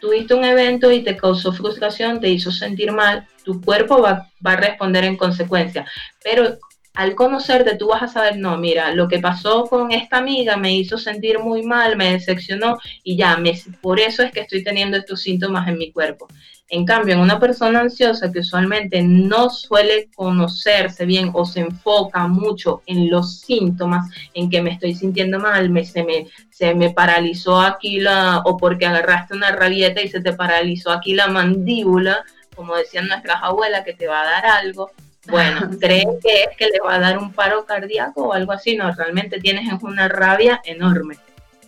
tuviste 0.00 0.34
un 0.34 0.44
evento 0.44 0.90
y 0.90 1.02
te 1.02 1.16
causó 1.16 1.52
frustración, 1.52 2.20
te 2.20 2.28
hizo 2.28 2.50
sentir 2.50 2.92
mal, 2.92 3.26
tu 3.44 3.60
cuerpo 3.60 4.00
va, 4.00 4.30
va 4.44 4.52
a 4.52 4.56
responder 4.56 5.04
en 5.04 5.16
consecuencia. 5.16 5.86
Pero 6.22 6.58
al 6.96 7.14
conocerte 7.14 7.76
tú 7.76 7.88
vas 7.88 8.02
a 8.02 8.08
saber, 8.08 8.38
no, 8.38 8.56
mira, 8.56 8.92
lo 8.92 9.06
que 9.06 9.18
pasó 9.18 9.66
con 9.66 9.92
esta 9.92 10.16
amiga 10.16 10.56
me 10.56 10.74
hizo 10.74 10.96
sentir 10.96 11.38
muy 11.38 11.62
mal, 11.62 11.94
me 11.94 12.12
decepcionó 12.12 12.78
y 13.04 13.16
ya, 13.16 13.36
me, 13.36 13.52
por 13.82 14.00
eso 14.00 14.22
es 14.22 14.32
que 14.32 14.40
estoy 14.40 14.64
teniendo 14.64 14.96
estos 14.96 15.20
síntomas 15.20 15.68
en 15.68 15.76
mi 15.76 15.92
cuerpo. 15.92 16.26
En 16.68 16.86
cambio, 16.86 17.14
en 17.14 17.20
una 17.20 17.38
persona 17.38 17.80
ansiosa 17.80 18.32
que 18.32 18.40
usualmente 18.40 19.02
no 19.02 19.50
suele 19.50 20.08
conocerse 20.16 21.04
bien 21.04 21.30
o 21.34 21.44
se 21.44 21.60
enfoca 21.60 22.26
mucho 22.28 22.82
en 22.86 23.10
los 23.10 23.40
síntomas, 23.40 24.10
en 24.32 24.48
que 24.48 24.62
me 24.62 24.70
estoy 24.70 24.94
sintiendo 24.94 25.38
mal, 25.38 25.68
me, 25.68 25.84
se, 25.84 26.02
me, 26.02 26.26
se 26.50 26.74
me 26.74 26.90
paralizó 26.90 27.60
aquí 27.60 28.00
la, 28.00 28.38
o 28.46 28.56
porque 28.56 28.86
agarraste 28.86 29.34
una 29.34 29.52
rabieta 29.52 30.00
y 30.00 30.08
se 30.08 30.20
te 30.20 30.32
paralizó 30.32 30.90
aquí 30.90 31.14
la 31.14 31.28
mandíbula, 31.28 32.24
como 32.56 32.74
decían 32.74 33.06
nuestras 33.06 33.42
abuelas, 33.42 33.84
que 33.84 33.92
te 33.92 34.08
va 34.08 34.22
a 34.22 34.24
dar 34.24 34.46
algo, 34.46 34.90
bueno, 35.28 35.70
creen 35.80 36.18
que 36.22 36.44
es 36.44 36.56
que 36.56 36.66
le 36.66 36.80
va 36.84 36.94
a 36.94 37.00
dar 37.00 37.18
un 37.18 37.32
paro 37.32 37.64
cardíaco 37.64 38.28
o 38.28 38.32
algo 38.32 38.52
así, 38.52 38.76
no, 38.76 38.92
realmente 38.92 39.38
tienes 39.38 39.70
una 39.82 40.08
rabia 40.08 40.60
enorme, 40.64 41.16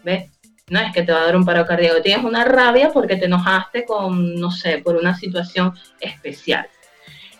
¿ves? 0.04 0.30
No 0.68 0.80
es 0.80 0.92
que 0.92 1.02
te 1.02 1.12
va 1.12 1.22
a 1.22 1.24
dar 1.24 1.36
un 1.36 1.46
paro 1.46 1.66
cardíaco, 1.66 2.02
tienes 2.02 2.24
una 2.24 2.44
rabia 2.44 2.90
porque 2.92 3.16
te 3.16 3.24
enojaste 3.24 3.84
con, 3.84 4.34
no 4.34 4.50
sé, 4.50 4.78
por 4.78 4.96
una 4.96 5.16
situación 5.16 5.72
especial. 6.00 6.66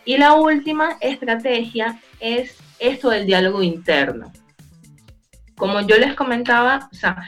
Y 0.05 0.17
la 0.17 0.33
última 0.35 0.97
estrategia 1.01 2.01
es 2.21 2.57
esto 2.79 3.11
del 3.11 3.27
diálogo 3.27 3.63
interno. 3.63 4.33
Como 5.57 5.81
yo 5.83 5.99
les 5.99 6.15
comentaba, 6.15 6.89
o 6.91 6.95
sea, 6.95 7.23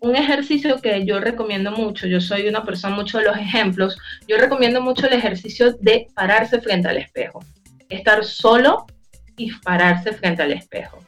un 0.00 0.16
ejercicio 0.16 0.80
que 0.80 1.04
yo 1.04 1.20
recomiendo 1.20 1.72
mucho, 1.72 2.06
yo 2.06 2.22
soy 2.22 2.48
una 2.48 2.64
persona 2.64 2.94
mucho 2.94 3.18
de 3.18 3.24
los 3.24 3.36
ejemplos, 3.36 3.98
yo 4.26 4.38
recomiendo 4.38 4.80
mucho 4.80 5.06
el 5.06 5.12
ejercicio 5.12 5.72
de 5.80 6.06
pararse 6.14 6.60
frente 6.62 6.88
al 6.88 6.96
espejo 6.96 7.44
estar 7.88 8.24
solo 8.24 8.86
y 9.36 9.52
pararse 9.52 10.12
frente 10.12 10.42
al 10.42 10.52
espejo 10.52 10.98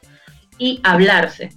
y 0.57 0.79
hablarse. 0.83 1.49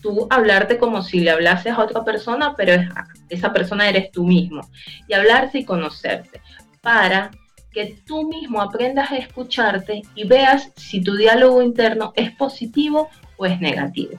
Tú 0.00 0.26
hablarte 0.30 0.78
como 0.78 1.02
si 1.02 1.20
le 1.20 1.30
hablases 1.30 1.72
a 1.72 1.82
otra 1.82 2.04
persona, 2.04 2.54
pero 2.56 2.82
esa 3.28 3.52
persona 3.52 3.88
eres 3.88 4.10
tú 4.10 4.26
mismo. 4.26 4.62
Y 5.06 5.14
hablarse 5.14 5.60
y 5.60 5.64
conocerte 5.64 6.40
para 6.80 7.30
que 7.70 7.96
tú 8.04 8.28
mismo 8.28 8.60
aprendas 8.60 9.10
a 9.10 9.16
escucharte 9.16 10.02
y 10.14 10.26
veas 10.26 10.72
si 10.76 11.00
tu 11.00 11.16
diálogo 11.16 11.62
interno 11.62 12.12
es 12.16 12.32
positivo 12.32 13.08
o 13.36 13.46
es 13.46 13.60
negativo. 13.60 14.18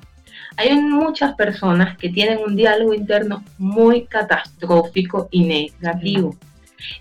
Hay 0.58 0.74
muchas 0.76 1.36
personas 1.36 1.98
que 1.98 2.10
tienen 2.10 2.40
un 2.40 2.56
diálogo 2.56 2.94
interno 2.94 3.44
muy 3.58 4.06
catastrófico 4.06 5.28
y 5.32 5.44
negativo 5.44 6.36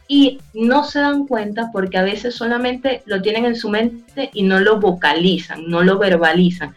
y 0.09 0.39
no 0.55 0.85
se 0.85 1.01
dan 1.01 1.27
cuenta 1.27 1.71
porque 1.73 1.99
a 1.99 2.03
veces 2.03 2.35
solamente 2.35 3.03
lo 3.07 3.23
tienen 3.23 3.45
en 3.45 3.57
su 3.57 3.69
mente 3.69 4.31
y 4.33 4.43
no 4.43 4.61
lo 4.61 4.81
vocalizan, 4.81 5.69
no 5.69 5.83
lo 5.83 5.99
verbalizan. 5.99 6.75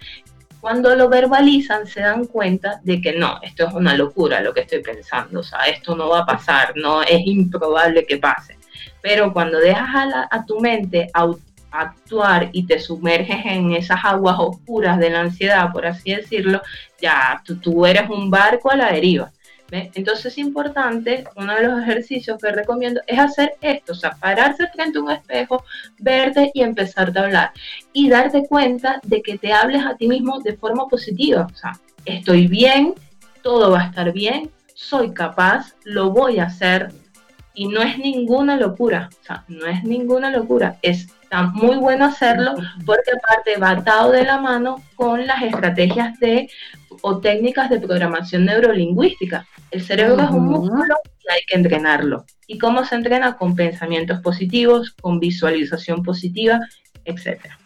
Cuando 0.61 0.95
lo 0.95 1.09
verbalizan 1.09 1.85
se 1.85 2.01
dan 2.01 2.25
cuenta 2.25 2.79
de 2.83 2.99
que 2.99 3.13
no, 3.13 3.39
esto 3.43 3.67
es 3.67 3.73
una 3.73 3.95
locura 3.95 4.41
lo 4.41 4.53
que 4.53 4.61
estoy 4.61 4.81
pensando, 4.81 5.41
o 5.41 5.43
sea, 5.43 5.59
esto 5.67 5.95
no 5.95 6.09
va 6.09 6.19
a 6.19 6.25
pasar, 6.25 6.73
no 6.75 7.03
es 7.03 7.21
improbable 7.25 8.05
que 8.05 8.17
pase. 8.17 8.57
Pero 9.01 9.31
cuando 9.31 9.59
dejas 9.59 10.27
a, 10.31 10.45
tu 10.45 10.59
mente 10.59 11.11
actuar 11.69 12.49
y 12.51 12.65
te 12.65 12.79
sumerges 12.79 13.45
en 13.45 13.73
esas 13.73 14.03
aguas 14.03 14.37
oscuras 14.39 14.97
de 14.97 15.11
la 15.11 15.21
ansiedad, 15.21 15.71
por 15.71 15.85
así 15.85 16.15
decirlo, 16.15 16.61
ya 16.99 17.43
tú 17.61 17.85
eres 17.85 18.09
un 18.09 18.31
barco 18.31 18.71
a 18.71 18.75
la 18.75 18.91
deriva. 18.91 19.31
Entonces 19.71 20.25
es 20.27 20.37
importante, 20.37 21.25
uno 21.35 21.55
de 21.55 21.67
los 21.67 21.81
ejercicios 21.81 22.37
que 22.41 22.51
recomiendo 22.51 23.01
es 23.07 23.19
hacer 23.19 23.53
esto, 23.61 23.93
o 23.93 23.95
sea, 23.95 24.11
pararse 24.11 24.67
frente 24.67 24.99
a 24.99 25.01
un 25.01 25.11
espejo, 25.11 25.63
verte 25.99 26.51
y 26.53 26.61
empezarte 26.61 27.19
a 27.19 27.23
hablar. 27.23 27.51
Y 27.91 28.09
darte 28.09 28.45
cuenta 28.47 28.99
de 29.03 29.21
que 29.21 29.37
te 29.37 29.53
hables 29.53 29.83
a 29.85 29.95
ti 29.95 30.07
mismo 30.07 30.39
de 30.39 30.55
forma 30.55 30.87
positiva. 30.87 31.47
O 31.51 31.55
sea, 31.55 31.79
estoy 32.05 32.47
bien, 32.47 32.93
todo 33.41 33.71
va 33.71 33.81
a 33.81 33.87
estar 33.87 34.11
bien, 34.11 34.51
soy 34.73 35.13
capaz, 35.13 35.75
lo 35.83 36.11
voy 36.11 36.39
a 36.39 36.45
hacer. 36.45 36.93
Y 37.53 37.67
no 37.67 37.81
es 37.81 37.97
ninguna 37.97 38.57
locura, 38.57 39.09
o 39.21 39.25
sea, 39.25 39.45
no 39.47 39.65
es 39.65 39.83
ninguna 39.85 40.29
locura, 40.29 40.77
está 41.35 41.47
muy 41.51 41.75
bueno 41.77 42.05
hacerlo 42.05 42.55
porque 42.85 43.11
aparte 43.11 43.57
va 43.57 43.71
atado 43.71 44.11
de 44.11 44.23
la 44.23 44.39
mano 44.39 44.81
con 44.95 45.27
las 45.27 45.41
estrategias 45.43 46.17
de 46.19 46.49
o 47.01 47.19
técnicas 47.19 47.69
de 47.69 47.79
programación 47.79 48.45
neurolingüística. 48.45 49.45
El 49.71 49.81
cerebro 49.81 50.23
es 50.23 50.29
un 50.29 50.45
músculo 50.45 50.95
y 51.05 51.33
hay 51.33 51.41
que 51.47 51.55
entrenarlo. 51.55 52.25
¿Y 52.47 52.57
cómo 52.57 52.85
se 52.85 52.95
entrena? 52.95 53.35
Con 53.35 53.55
pensamientos 53.55 54.21
positivos, 54.21 54.95
con 55.01 55.19
visualización 55.19 56.03
positiva, 56.03 56.59
etcétera. 57.03 57.59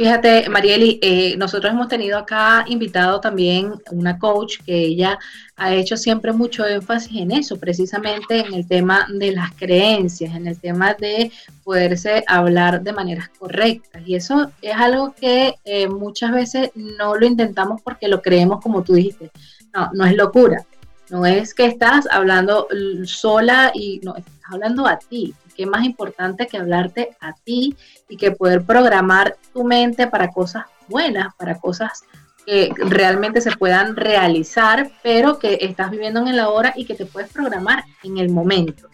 Fíjate, 0.00 0.48
Marieli, 0.48 0.98
eh, 1.02 1.36
nosotros 1.36 1.74
hemos 1.74 1.86
tenido 1.88 2.16
acá 2.16 2.64
invitado 2.66 3.20
también 3.20 3.74
una 3.90 4.18
coach 4.18 4.56
que 4.64 4.74
ella 4.74 5.18
ha 5.56 5.74
hecho 5.74 5.98
siempre 5.98 6.32
mucho 6.32 6.66
énfasis 6.66 7.20
en 7.20 7.30
eso, 7.32 7.58
precisamente 7.60 8.38
en 8.38 8.54
el 8.54 8.66
tema 8.66 9.06
de 9.12 9.32
las 9.32 9.52
creencias, 9.52 10.34
en 10.34 10.46
el 10.46 10.58
tema 10.58 10.94
de 10.94 11.30
poderse 11.62 12.24
hablar 12.26 12.80
de 12.82 12.94
maneras 12.94 13.28
correctas. 13.38 14.02
Y 14.06 14.14
eso 14.14 14.50
es 14.62 14.74
algo 14.74 15.12
que 15.12 15.56
eh, 15.66 15.86
muchas 15.86 16.32
veces 16.32 16.70
no 16.74 17.14
lo 17.16 17.26
intentamos 17.26 17.82
porque 17.82 18.08
lo 18.08 18.22
creemos 18.22 18.62
como 18.62 18.82
tú 18.82 18.94
dijiste. 18.94 19.30
No, 19.74 19.90
no 19.92 20.06
es 20.06 20.16
locura. 20.16 20.64
No 21.10 21.26
es 21.26 21.52
que 21.52 21.66
estás 21.66 22.08
hablando 22.10 22.68
sola 23.04 23.70
y 23.74 24.00
no, 24.02 24.16
estás 24.16 24.32
hablando 24.50 24.86
a 24.86 24.98
ti 24.98 25.34
qué 25.60 25.66
más 25.66 25.84
importante 25.84 26.46
que 26.46 26.56
hablarte 26.56 27.10
a 27.20 27.34
ti 27.34 27.76
y 28.08 28.16
que 28.16 28.30
poder 28.30 28.62
programar 28.62 29.36
tu 29.52 29.62
mente 29.62 30.06
para 30.06 30.28
cosas 30.28 30.64
buenas, 30.88 31.34
para 31.34 31.60
cosas 31.60 32.02
que 32.46 32.72
realmente 32.78 33.42
se 33.42 33.50
puedan 33.52 33.94
realizar, 33.94 34.90
pero 35.02 35.38
que 35.38 35.58
estás 35.60 35.90
viviendo 35.90 36.20
en 36.20 36.28
el 36.28 36.40
ahora 36.40 36.72
y 36.74 36.86
que 36.86 36.94
te 36.94 37.04
puedes 37.04 37.30
programar 37.30 37.84
en 38.02 38.16
el 38.16 38.30
momento. 38.30 38.88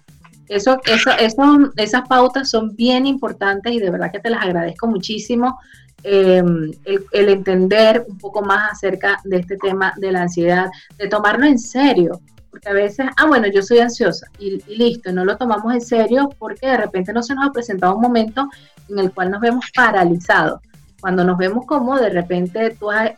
Eso, 0.48 0.80
eso, 0.86 1.12
eso, 1.12 1.72
esas 1.76 2.08
pautas 2.08 2.50
son 2.50 2.74
bien 2.74 3.06
importantes 3.06 3.72
y 3.72 3.78
de 3.78 3.90
verdad 3.90 4.10
que 4.10 4.18
te 4.18 4.30
las 4.30 4.42
agradezco 4.42 4.88
muchísimo. 4.88 5.60
Em, 6.02 6.72
el, 6.84 7.28
entender 7.28 8.04
un 8.08 8.18
poco 8.18 8.42
más 8.42 8.72
acerca 8.72 9.20
de 9.22 9.36
este 9.36 9.56
tema 9.56 9.94
de 9.98 10.10
la 10.10 10.22
ansiedad, 10.22 10.66
de 10.98 11.06
tomarlo 11.06 11.46
en 11.46 11.60
serio, 11.60 12.20
porque 12.56 12.70
a 12.70 12.72
veces, 12.72 13.06
ah, 13.18 13.26
bueno, 13.26 13.48
yo 13.48 13.60
soy 13.60 13.80
ansiosa 13.80 14.28
y, 14.38 14.62
listo, 14.74 15.12
no 15.12 15.26
lo 15.26 15.36
tomamos 15.36 15.74
en 15.74 15.82
serio 15.82 16.30
porque 16.38 16.66
de 16.66 16.78
repente 16.78 17.12
no 17.12 17.22
se 17.22 17.34
nos 17.34 17.46
ha 17.46 17.52
presentado 17.52 17.94
un 17.94 18.00
momento 18.00 18.48
en 18.88 18.98
el 18.98 19.12
cual 19.12 19.30
nos 19.30 19.42
vemos 19.42 19.66
paralizados. 19.74 20.62
Cuando 20.98 21.22
nos 21.22 21.36
vemos 21.36 21.66
como 21.66 21.98
de 21.98 22.08
repente 22.08 22.74
tú 22.80 22.90
has, 22.90 23.10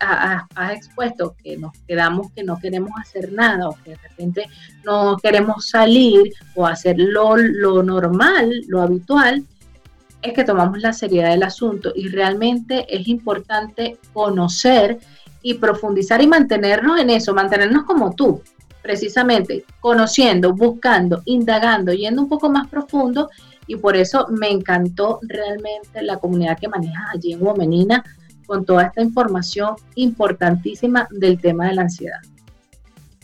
expuesto 0.73 1.37
que 1.41 1.57
nos 1.57 1.71
quedamos 1.87 2.33
que 2.33 2.43
no 2.43 2.59
queremos 2.59 2.91
hacer 3.01 3.33
nada 3.33 3.69
o 3.69 3.79
que 3.85 3.91
de 3.91 3.97
repente 4.09 4.47
no 4.85 5.17
queremos 5.23 5.69
salir 5.69 6.33
o 6.57 6.67
hacer 6.67 6.97
lo, 6.99 7.37
lo 7.37 7.85
normal, 7.85 8.51
lo 8.67 8.83
habitual, 8.83 9.45
es 10.21 10.33
que 10.33 10.43
tomamos 10.43 10.81
la 10.81 10.93
seriedad 10.93 11.31
del 11.31 11.45
asunto 11.45 11.93
y 11.95 12.09
realmente 12.09 12.93
es 12.93 13.07
importante 13.07 13.99
conocer 14.13 14.99
y 15.43 15.55
profundizar 15.55 16.21
y 16.21 16.27
mantenernos 16.27 16.99
en 16.99 17.11
eso, 17.11 17.33
mantenernos 17.33 17.85
como 17.85 18.17
tú, 18.17 18.43
precisamente 18.89 19.67
conociendo, 19.81 20.55
buscando, 20.55 21.21
indagando, 21.27 21.93
yendo 21.93 22.23
un 22.23 22.29
poco 22.31 22.49
más 22.49 22.69
profundo 22.69 23.29
y 23.67 23.77
por 23.77 23.99
eso 23.99 24.27
me 24.31 24.49
encantó 24.49 25.19
realmente 25.21 26.01
la 26.01 26.17
comunidad 26.17 26.59
que 26.59 26.69
manejas 26.69 27.05
allí 27.13 27.35
en 27.35 27.43
Womenina 27.43 28.03
con 28.47 28.65
toda 28.65 28.85
esta 28.85 29.03
información 29.03 29.75
importantísima 29.95 31.07
del 31.11 31.39
tema 31.39 31.67
de 31.67 31.75
la 31.75 31.83
ansiedad. 31.83 32.21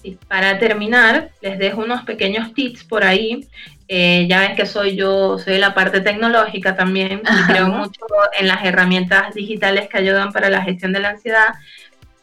Y 0.03 0.17
para 0.17 0.59
terminar, 0.59 1.31
les 1.41 1.59
dejo 1.59 1.81
unos 1.81 2.03
pequeños 2.03 2.53
tips 2.53 2.85
por 2.85 3.03
ahí. 3.03 3.49
Eh, 3.89 4.27
ya 4.29 4.41
ven 4.41 4.57
que 4.57 4.67
soy 4.67 4.97
yo, 4.97 5.39
soy 5.39 5.55
de 5.55 5.59
la 5.61 5.73
parte 5.73 6.03
tecnológica 6.03 6.77
también, 6.77 7.23
creo 7.47 7.69
mucho 7.69 8.01
en 8.39 8.49
las 8.49 8.63
herramientas 8.67 9.35
digitales 9.35 9.89
que 9.89 9.97
ayudan 9.97 10.31
para 10.31 10.51
la 10.51 10.61
gestión 10.61 10.93
de 10.93 11.01
la 11.01 11.11
ansiedad. 11.11 11.55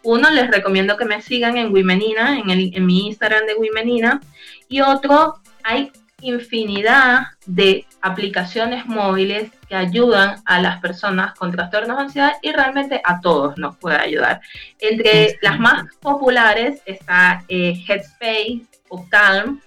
Uno, 0.03 0.29
les 0.29 0.49
recomiendo 0.49 0.97
que 0.97 1.05
me 1.05 1.21
sigan 1.21 1.57
en 1.57 1.71
Wimenina, 1.71 2.39
en, 2.39 2.49
el, 2.49 2.71
en 2.75 2.85
mi 2.85 3.07
Instagram 3.07 3.45
de 3.45 3.55
Wimenina. 3.55 4.21
Y 4.67 4.81
otro, 4.81 5.39
hay 5.63 5.91
infinidad 6.21 7.27
de 7.45 7.85
aplicaciones 8.01 8.85
móviles 8.85 9.51
que 9.67 9.75
ayudan 9.75 10.41
a 10.45 10.61
las 10.61 10.79
personas 10.79 11.33
con 11.37 11.51
trastornos 11.51 11.97
de 11.97 12.03
ansiedad 12.03 12.33
y 12.41 12.51
realmente 12.51 13.01
a 13.03 13.19
todos 13.19 13.57
nos 13.57 13.77
puede 13.77 13.97
ayudar. 13.97 14.41
Entre 14.79 15.37
las 15.41 15.59
más 15.59 15.83
populares 15.99 16.81
está 16.85 17.43
eh, 17.47 17.73
Headspace 17.87 18.61
o 18.89 19.07
Calm, 19.09 19.61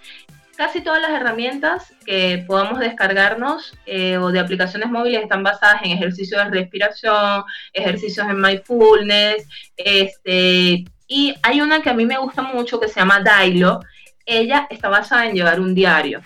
casi 0.56 0.80
todas 0.80 1.00
las 1.00 1.10
herramientas 1.10 1.92
que 2.04 2.44
podamos 2.46 2.78
descargarnos 2.78 3.74
eh, 3.86 4.16
o 4.18 4.30
de 4.30 4.40
aplicaciones 4.40 4.88
móviles 4.90 5.22
están 5.22 5.42
basadas 5.42 5.82
en 5.82 5.92
ejercicios 5.92 6.44
de 6.44 6.50
respiración, 6.50 7.44
ejercicios 7.72 8.26
en 8.28 8.40
mindfulness, 8.40 9.46
este, 9.76 10.84
y 11.06 11.34
hay 11.42 11.60
una 11.60 11.82
que 11.82 11.90
a 11.90 11.94
mí 11.94 12.06
me 12.06 12.18
gusta 12.18 12.42
mucho 12.42 12.80
que 12.80 12.88
se 12.88 13.00
llama 13.00 13.20
Dailo. 13.20 13.80
Ella 14.24 14.66
está 14.70 14.88
basada 14.88 15.26
en 15.26 15.34
llevar 15.34 15.60
un 15.60 15.74
diario. 15.74 16.22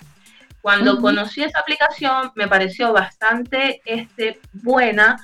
Cuando 0.60 1.00
conocí 1.00 1.42
esa 1.42 1.60
aplicación 1.60 2.32
me 2.34 2.48
pareció 2.48 2.92
bastante 2.92 3.80
este, 3.84 4.40
buena 4.52 5.18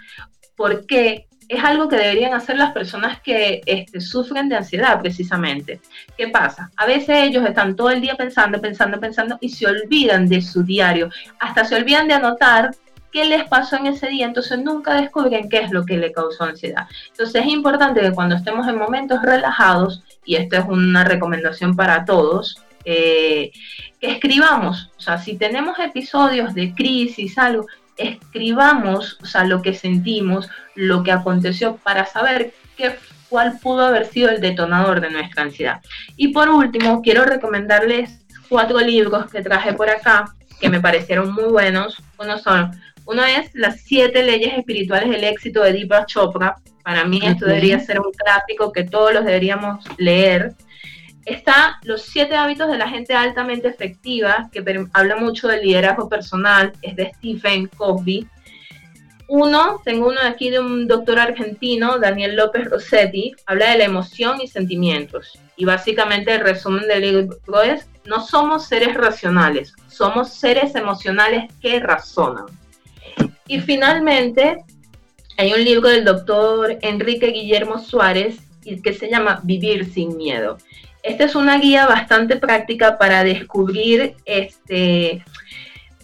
porque 0.56 1.28
es 1.48 1.62
algo 1.62 1.88
que 1.88 1.96
deberían 1.96 2.34
hacer 2.34 2.56
las 2.56 2.72
personas 2.72 3.20
que 3.20 3.60
este, 3.66 4.00
sufren 4.00 4.48
de 4.48 4.56
ansiedad 4.56 5.00
precisamente. 5.00 5.80
¿Qué 6.16 6.28
pasa? 6.28 6.70
A 6.76 6.86
veces 6.86 7.16
ellos 7.22 7.44
están 7.46 7.76
todo 7.76 7.90
el 7.90 8.00
día 8.00 8.16
pensando, 8.16 8.60
pensando, 8.60 8.98
pensando 9.00 9.38
y 9.40 9.50
se 9.50 9.66
olvidan 9.66 10.26
de 10.26 10.40
su 10.40 10.62
diario, 10.62 11.10
hasta 11.38 11.64
se 11.64 11.76
olvidan 11.76 12.08
de 12.08 12.14
anotar 12.14 12.70
qué 13.12 13.24
les 13.24 13.44
pasó 13.44 13.76
en 13.76 13.86
ese 13.86 14.08
día, 14.08 14.26
entonces 14.26 14.58
nunca 14.58 14.94
descubren 14.94 15.48
qué 15.48 15.58
es 15.58 15.70
lo 15.70 15.84
que 15.84 15.96
le 15.96 16.10
causó 16.12 16.44
ansiedad. 16.44 16.88
Entonces 17.10 17.42
es 17.42 17.48
importante 17.48 18.00
que 18.00 18.10
cuando 18.10 18.34
estemos 18.34 18.66
en 18.66 18.76
momentos 18.76 19.22
relajados, 19.22 20.02
y 20.24 20.34
esto 20.34 20.56
es 20.56 20.64
una 20.66 21.04
recomendación 21.04 21.76
para 21.76 22.04
todos, 22.04 22.60
eh, 22.84 23.52
que 24.00 24.10
escribamos, 24.10 24.90
o 24.98 25.00
sea, 25.00 25.18
si 25.18 25.36
tenemos 25.36 25.78
episodios 25.78 26.54
de 26.54 26.74
crisis, 26.74 27.38
algo, 27.38 27.66
escribamos, 27.96 29.18
o 29.22 29.26
sea, 29.26 29.44
lo 29.44 29.62
que 29.62 29.74
sentimos, 29.74 30.48
lo 30.74 31.02
que 31.02 31.12
aconteció 31.12 31.76
para 31.76 32.06
saber 32.06 32.52
qué, 32.76 32.96
cuál 33.28 33.58
pudo 33.60 33.86
haber 33.86 34.06
sido 34.06 34.30
el 34.30 34.40
detonador 34.40 35.00
de 35.00 35.10
nuestra 35.10 35.42
ansiedad. 35.42 35.80
Y 36.16 36.28
por 36.28 36.48
último, 36.48 37.02
quiero 37.02 37.24
recomendarles 37.24 38.24
cuatro 38.48 38.78
libros 38.80 39.30
que 39.30 39.42
traje 39.42 39.72
por 39.72 39.90
acá 39.90 40.34
que 40.60 40.68
me 40.68 40.80
parecieron 40.80 41.32
muy 41.32 41.44
buenos. 41.44 42.02
Uno 42.18 42.38
son, 42.38 42.70
uno 43.06 43.24
es 43.24 43.50
Las 43.54 43.80
siete 43.82 44.22
leyes 44.22 44.56
espirituales 44.56 45.10
del 45.10 45.24
éxito 45.24 45.62
de 45.62 45.72
Deepak 45.72 46.06
Chopra. 46.06 46.56
Para 46.82 47.04
mí 47.04 47.20
esto 47.22 47.46
debería 47.46 47.80
ser 47.80 48.00
un 48.00 48.12
clásico 48.12 48.72
que 48.72 48.84
todos 48.84 49.12
los 49.12 49.24
deberíamos 49.24 49.84
leer 49.98 50.54
está 51.24 51.78
Los 51.82 52.02
siete 52.02 52.36
hábitos 52.36 52.68
de 52.68 52.78
la 52.78 52.88
gente 52.88 53.14
altamente 53.14 53.68
efectiva, 53.68 54.48
que 54.52 54.64
habla 54.92 55.16
mucho 55.16 55.48
del 55.48 55.62
liderazgo 55.62 56.08
personal, 56.08 56.72
es 56.82 56.96
de 56.96 57.12
Stephen 57.16 57.68
Covey. 57.68 58.26
Uno, 59.28 59.80
tengo 59.84 60.08
uno 60.08 60.20
aquí 60.22 60.50
de 60.50 60.60
un 60.60 60.86
doctor 60.86 61.18
argentino, 61.18 61.98
Daniel 61.98 62.36
López 62.36 62.68
Rossetti, 62.70 63.32
habla 63.46 63.70
de 63.70 63.78
la 63.78 63.84
emoción 63.84 64.40
y 64.40 64.48
sentimientos. 64.48 65.38
Y 65.56 65.64
básicamente 65.64 66.34
el 66.34 66.40
resumen 66.40 66.86
del 66.86 67.00
libro 67.00 67.62
es, 67.62 67.88
no 68.04 68.20
somos 68.20 68.66
seres 68.66 68.94
racionales, 68.94 69.72
somos 69.88 70.30
seres 70.34 70.74
emocionales 70.74 71.50
que 71.62 71.80
razonan. 71.80 72.46
Y 73.46 73.60
finalmente, 73.60 74.64
hay 75.38 75.52
un 75.52 75.64
libro 75.64 75.88
del 75.88 76.04
doctor 76.04 76.78
Enrique 76.82 77.28
Guillermo 77.28 77.78
Suárez 77.78 78.36
que 78.82 78.94
se 78.94 79.08
llama 79.08 79.40
Vivir 79.42 79.90
sin 79.92 80.16
miedo. 80.16 80.58
Esta 81.04 81.24
es 81.24 81.34
una 81.34 81.58
guía 81.58 81.86
bastante 81.86 82.36
práctica 82.36 82.96
para 82.96 83.24
descubrir 83.24 84.16
este, 84.24 85.22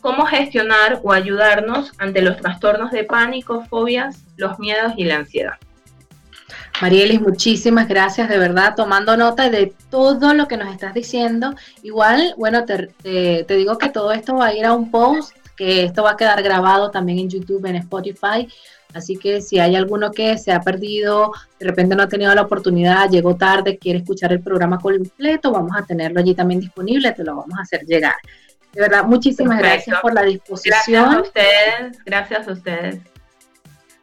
cómo 0.02 0.26
gestionar 0.26 1.00
o 1.02 1.12
ayudarnos 1.12 1.92
ante 1.96 2.20
los 2.20 2.36
trastornos 2.36 2.90
de 2.90 3.04
pánico, 3.04 3.64
fobias, 3.64 4.18
los 4.36 4.58
miedos 4.58 4.92
y 4.98 5.04
la 5.04 5.16
ansiedad. 5.16 5.54
Marielis, 6.82 7.22
muchísimas 7.22 7.88
gracias, 7.88 8.28
de 8.28 8.36
verdad, 8.36 8.74
tomando 8.76 9.16
nota 9.16 9.48
de 9.48 9.72
todo 9.88 10.34
lo 10.34 10.46
que 10.46 10.58
nos 10.58 10.70
estás 10.70 10.92
diciendo. 10.92 11.54
Igual, 11.82 12.34
bueno, 12.36 12.66
te, 12.66 12.88
te, 13.02 13.56
digo 13.56 13.78
que 13.78 13.88
todo 13.88 14.12
esto 14.12 14.36
va 14.36 14.48
a 14.48 14.54
ir 14.54 14.66
a 14.66 14.74
un 14.74 14.90
post, 14.90 15.34
que 15.56 15.84
esto 15.84 16.02
va 16.02 16.10
a 16.10 16.16
quedar 16.18 16.42
grabado 16.42 16.90
también 16.90 17.20
en 17.20 17.30
YouTube, 17.30 17.64
en 17.64 17.76
Spotify, 17.76 18.46
Así 18.94 19.16
que 19.16 19.40
si 19.40 19.58
hay 19.58 19.76
alguno 19.76 20.10
que 20.10 20.36
se 20.38 20.52
ha 20.52 20.60
perdido, 20.60 21.32
de 21.58 21.66
repente 21.66 21.94
no 21.94 22.02
ha 22.02 22.08
tenido 22.08 22.34
la 22.34 22.42
oportunidad, 22.42 23.08
llegó 23.08 23.36
tarde, 23.36 23.78
quiere 23.78 24.00
escuchar 24.00 24.32
el 24.32 24.40
programa 24.40 24.78
completo, 24.78 25.52
vamos 25.52 25.72
a 25.76 25.84
tenerlo 25.84 26.20
allí 26.20 26.34
también 26.34 26.60
disponible, 26.60 27.12
te 27.12 27.24
lo 27.24 27.36
vamos 27.36 27.58
a 27.58 27.62
hacer 27.62 27.84
llegar. 27.86 28.16
De 28.72 28.80
verdad, 28.80 29.04
muchísimas 29.04 29.58
gracias 29.58 30.00
por 30.00 30.14
la 30.14 30.22
disposición. 30.22 30.80
Gracias 30.84 31.14
a 31.14 31.20
ustedes, 31.20 32.04
gracias 32.04 32.48
a 32.48 32.52
ustedes. 32.52 33.00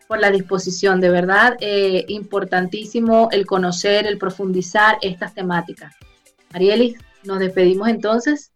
Por 0.08 0.20
la 0.20 0.32
disposición, 0.32 1.02
de 1.02 1.10
verdad, 1.10 1.58
eh, 1.60 2.06
importantísimo 2.08 3.30
el 3.32 3.46
conocer, 3.46 4.08
el 4.08 4.18
profundizar 4.18 4.98
estas 5.02 5.34
temáticas. 5.34 5.94
Arielis, 6.54 6.98
nos 7.24 7.40
despedimos 7.40 7.90
entonces. 7.90 8.52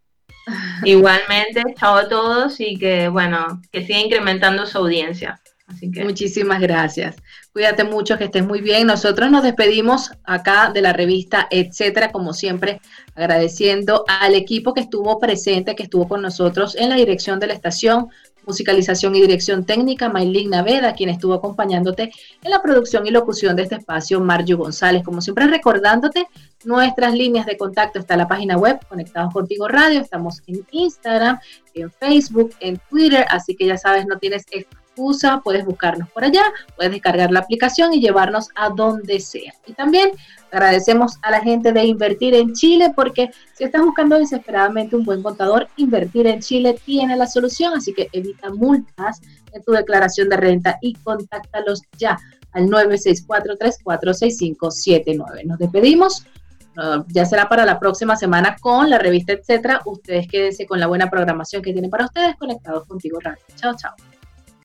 Igualmente, 0.84 1.62
chao 1.78 1.96
a 1.96 2.08
todos 2.08 2.58
y 2.58 2.78
que, 2.78 3.08
bueno, 3.08 3.60
que 3.70 3.86
siga 3.86 4.00
incrementando 4.00 4.66
su 4.66 4.78
audiencia. 4.78 5.41
Así 5.72 5.90
que 5.90 6.04
muchísimas 6.04 6.60
gracias. 6.60 7.16
Cuídate 7.52 7.84
mucho, 7.84 8.18
que 8.18 8.24
estés 8.24 8.44
muy 8.44 8.60
bien. 8.60 8.86
Nosotros 8.86 9.30
nos 9.30 9.42
despedimos 9.42 10.10
acá 10.24 10.70
de 10.72 10.82
la 10.82 10.92
revista, 10.92 11.48
etcétera, 11.50 12.12
como 12.12 12.32
siempre, 12.32 12.80
agradeciendo 13.14 14.04
al 14.06 14.34
equipo 14.34 14.74
que 14.74 14.82
estuvo 14.82 15.18
presente, 15.18 15.74
que 15.74 15.84
estuvo 15.84 16.08
con 16.08 16.22
nosotros 16.22 16.76
en 16.76 16.90
la 16.90 16.96
dirección 16.96 17.40
de 17.40 17.46
la 17.48 17.54
estación, 17.54 18.08
musicalización 18.46 19.14
y 19.14 19.20
dirección 19.20 19.64
técnica, 19.64 20.08
Maylin 20.08 20.50
Naveda, 20.50 20.94
quien 20.94 21.08
estuvo 21.08 21.34
acompañándote 21.34 22.10
en 22.42 22.50
la 22.50 22.60
producción 22.60 23.06
y 23.06 23.10
locución 23.10 23.54
de 23.56 23.62
este 23.62 23.76
espacio, 23.76 24.20
Marjo 24.20 24.56
González. 24.56 25.02
Como 25.04 25.20
siempre, 25.20 25.46
recordándote 25.46 26.26
nuestras 26.64 27.14
líneas 27.14 27.46
de 27.46 27.56
contacto, 27.56 27.98
está 27.98 28.16
la 28.16 28.28
página 28.28 28.56
web 28.56 28.78
Conectados 28.88 29.32
Contigo 29.32 29.68
Radio, 29.68 30.00
estamos 30.00 30.42
en 30.46 30.66
Instagram, 30.70 31.38
en 31.74 31.90
Facebook, 31.90 32.54
en 32.60 32.80
Twitter, 32.90 33.24
así 33.30 33.56
que 33.56 33.66
ya 33.66 33.76
sabes, 33.76 34.06
no 34.06 34.18
tienes 34.18 34.44
puedes 35.42 35.64
buscarnos 35.64 36.08
por 36.10 36.24
allá, 36.24 36.42
puedes 36.76 36.92
descargar 36.92 37.30
la 37.30 37.40
aplicación 37.40 37.94
y 37.94 38.00
llevarnos 38.00 38.48
a 38.54 38.68
donde 38.70 39.20
sea. 39.20 39.54
Y 39.66 39.72
también 39.72 40.10
agradecemos 40.50 41.18
a 41.22 41.30
la 41.30 41.40
gente 41.40 41.72
de 41.72 41.84
Invertir 41.84 42.34
en 42.34 42.52
Chile 42.52 42.92
porque 42.94 43.30
si 43.54 43.64
estás 43.64 43.82
buscando 43.82 44.18
desesperadamente 44.18 44.96
un 44.96 45.04
buen 45.04 45.22
contador, 45.22 45.68
Invertir 45.76 46.26
en 46.26 46.40
Chile 46.40 46.78
tiene 46.84 47.16
la 47.16 47.26
solución, 47.26 47.72
así 47.74 47.94
que 47.94 48.08
evita 48.12 48.50
multas 48.50 49.20
en 49.52 49.62
tu 49.62 49.72
declaración 49.72 50.28
de 50.28 50.36
renta 50.36 50.78
y 50.80 50.94
contáctalos 50.94 51.82
ya 51.98 52.18
al 52.52 52.68
964346579. 52.68 55.44
Nos 55.44 55.58
despedimos. 55.58 56.24
ya 57.08 57.26
será 57.26 57.50
para 57.50 57.66
la 57.66 57.78
próxima 57.78 58.16
semana 58.16 58.56
con 58.60 58.88
la 58.88 58.98
revista, 58.98 59.34
etcétera. 59.34 59.82
Ustedes 59.84 60.26
quédense 60.26 60.64
con 60.66 60.80
la 60.80 60.86
buena 60.86 61.10
programación 61.10 61.60
que 61.62 61.70
tienen 61.72 61.90
para 61.90 62.06
ustedes 62.06 62.34
conectados 62.36 62.86
contigo 62.86 63.20
Radio. 63.20 63.44
Chao, 63.56 63.76
chao. 63.76 63.92